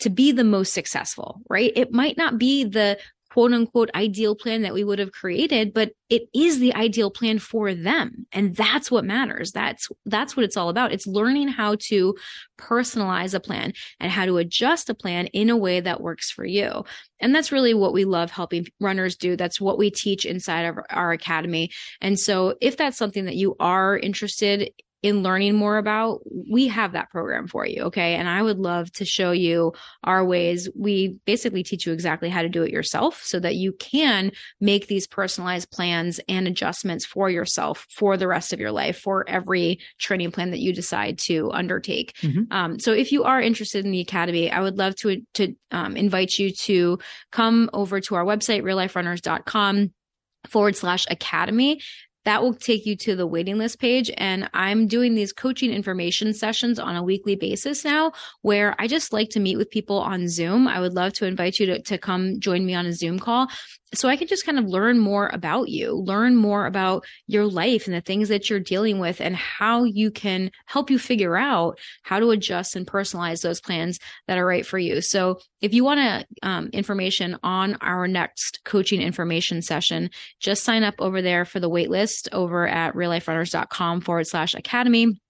[0.00, 1.72] to be the most successful, right?
[1.74, 2.98] It might not be the
[3.36, 7.38] quote unquote ideal plan that we would have created, but it is the ideal plan
[7.38, 8.26] for them.
[8.32, 9.52] And that's what matters.
[9.52, 10.90] That's, that's what it's all about.
[10.90, 12.14] It's learning how to
[12.58, 16.46] personalize a plan and how to adjust a plan in a way that works for
[16.46, 16.86] you.
[17.20, 19.36] And that's really what we love helping runners do.
[19.36, 21.72] That's what we teach inside of our academy.
[22.00, 24.70] And so if that's something that you are interested
[25.06, 27.82] in learning more about, we have that program for you.
[27.84, 28.16] Okay.
[28.16, 30.68] And I would love to show you our ways.
[30.74, 34.88] We basically teach you exactly how to do it yourself so that you can make
[34.88, 39.78] these personalized plans and adjustments for yourself for the rest of your life for every
[40.00, 42.12] training plan that you decide to undertake.
[42.22, 42.52] Mhm.
[42.52, 45.96] Um, so if you are interested in the academy, I would love to, to um,
[45.96, 46.98] invite you to
[47.30, 49.92] come over to our website, realliferunners.com
[50.48, 51.80] forward slash academy
[52.26, 54.10] that will take you to the waiting list page.
[54.16, 58.12] And I'm doing these coaching information sessions on a weekly basis now,
[58.42, 60.66] where I just like to meet with people on Zoom.
[60.66, 63.48] I would love to invite you to, to come join me on a Zoom call
[63.94, 67.86] so I can just kind of learn more about you, learn more about your life
[67.86, 71.78] and the things that you're dealing with and how you can help you figure out
[72.02, 75.00] how to adjust and personalize those plans that are right for you.
[75.00, 80.10] So if you want to um, information on our next coaching information session,
[80.40, 85.20] just sign up over there for the waitlist over at realliferunners.com forward slash academy.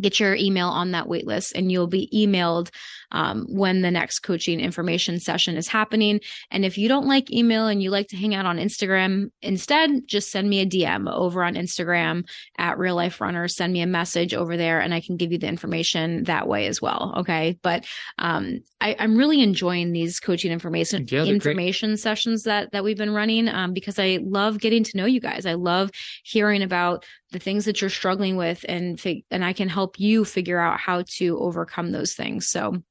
[0.00, 2.70] Get your email on that wait list and you'll be emailed
[3.12, 6.20] um, when the next coaching information session is happening.
[6.50, 10.06] And if you don't like email and you like to hang out on Instagram instead,
[10.06, 12.24] just send me a DM over on Instagram
[12.58, 13.56] at real life runners.
[13.56, 16.66] Send me a message over there and I can give you the information that way
[16.66, 17.14] as well.
[17.18, 17.58] Okay.
[17.62, 17.86] But
[18.18, 21.34] um, I, I'm really enjoying these coaching information Yeah, they're great.
[21.34, 25.20] information sessions that that we've been running um, because I love getting to know you
[25.20, 25.46] guys.
[25.46, 25.90] I love
[26.22, 30.24] hearing about the things that you're struggling with and fig- and I can help you
[30.24, 32.48] figure out how to overcome those things.
[32.50, 32.82] So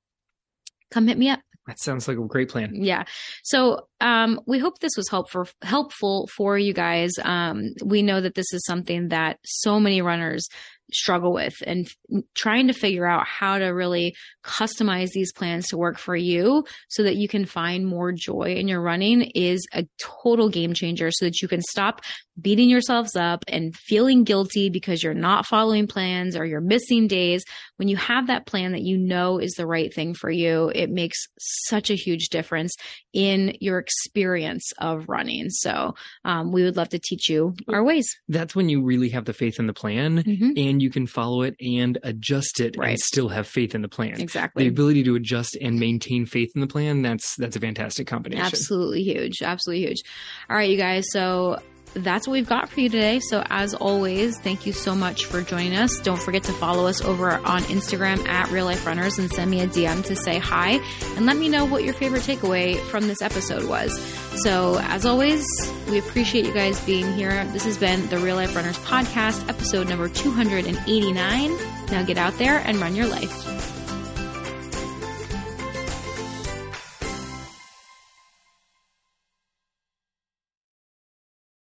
[0.91, 1.39] come hit me up.
[1.67, 2.71] that sounds like a great plan.
[2.75, 3.03] Yeah.
[3.43, 7.11] So um we hope this was helpful helpful for you guys.
[7.23, 10.47] Um we know that this is something that so many runners
[10.93, 11.87] struggle with and
[12.35, 17.03] trying to figure out how to really customize these plans to work for you so
[17.03, 21.25] that you can find more joy in your running is a total game changer so
[21.25, 22.01] that you can stop
[22.41, 27.43] beating yourselves up and feeling guilty because you're not following plans or you're missing days.
[27.77, 30.89] When you have that plan that you know is the right thing for you it
[30.89, 32.73] makes such a huge difference
[33.13, 35.49] in your experience of running.
[35.49, 38.07] So um, we would love to teach you our ways.
[38.27, 40.53] That's when you really have the faith in the plan Mhm.
[40.57, 42.89] and you can follow it and adjust it Right.
[42.91, 44.19] and still have faith in the plan.
[44.21, 44.63] Exactly.
[44.65, 48.45] The ability to adjust and maintain faith in the plan, that's that's a fantastic combination.
[48.45, 49.41] Absolutely huge.
[49.41, 50.01] Absolutely huge.
[50.49, 51.05] All right, you guys.
[51.11, 51.59] So
[51.93, 53.19] that's what we've got for you today.
[53.19, 55.99] So, as always, thank you so much for joining us.
[55.99, 59.61] Don't forget to follow us over on Instagram at Real Life Runners and send me
[59.61, 60.79] a DM to say hi
[61.15, 63.97] and let me know what your favorite takeaway from this episode was.
[64.43, 65.45] So, as always,
[65.89, 67.45] we appreciate you guys being here.
[67.45, 71.57] This has been the Real Life Runners podcast, episode number 289.
[71.91, 73.72] Now get out there and run your life.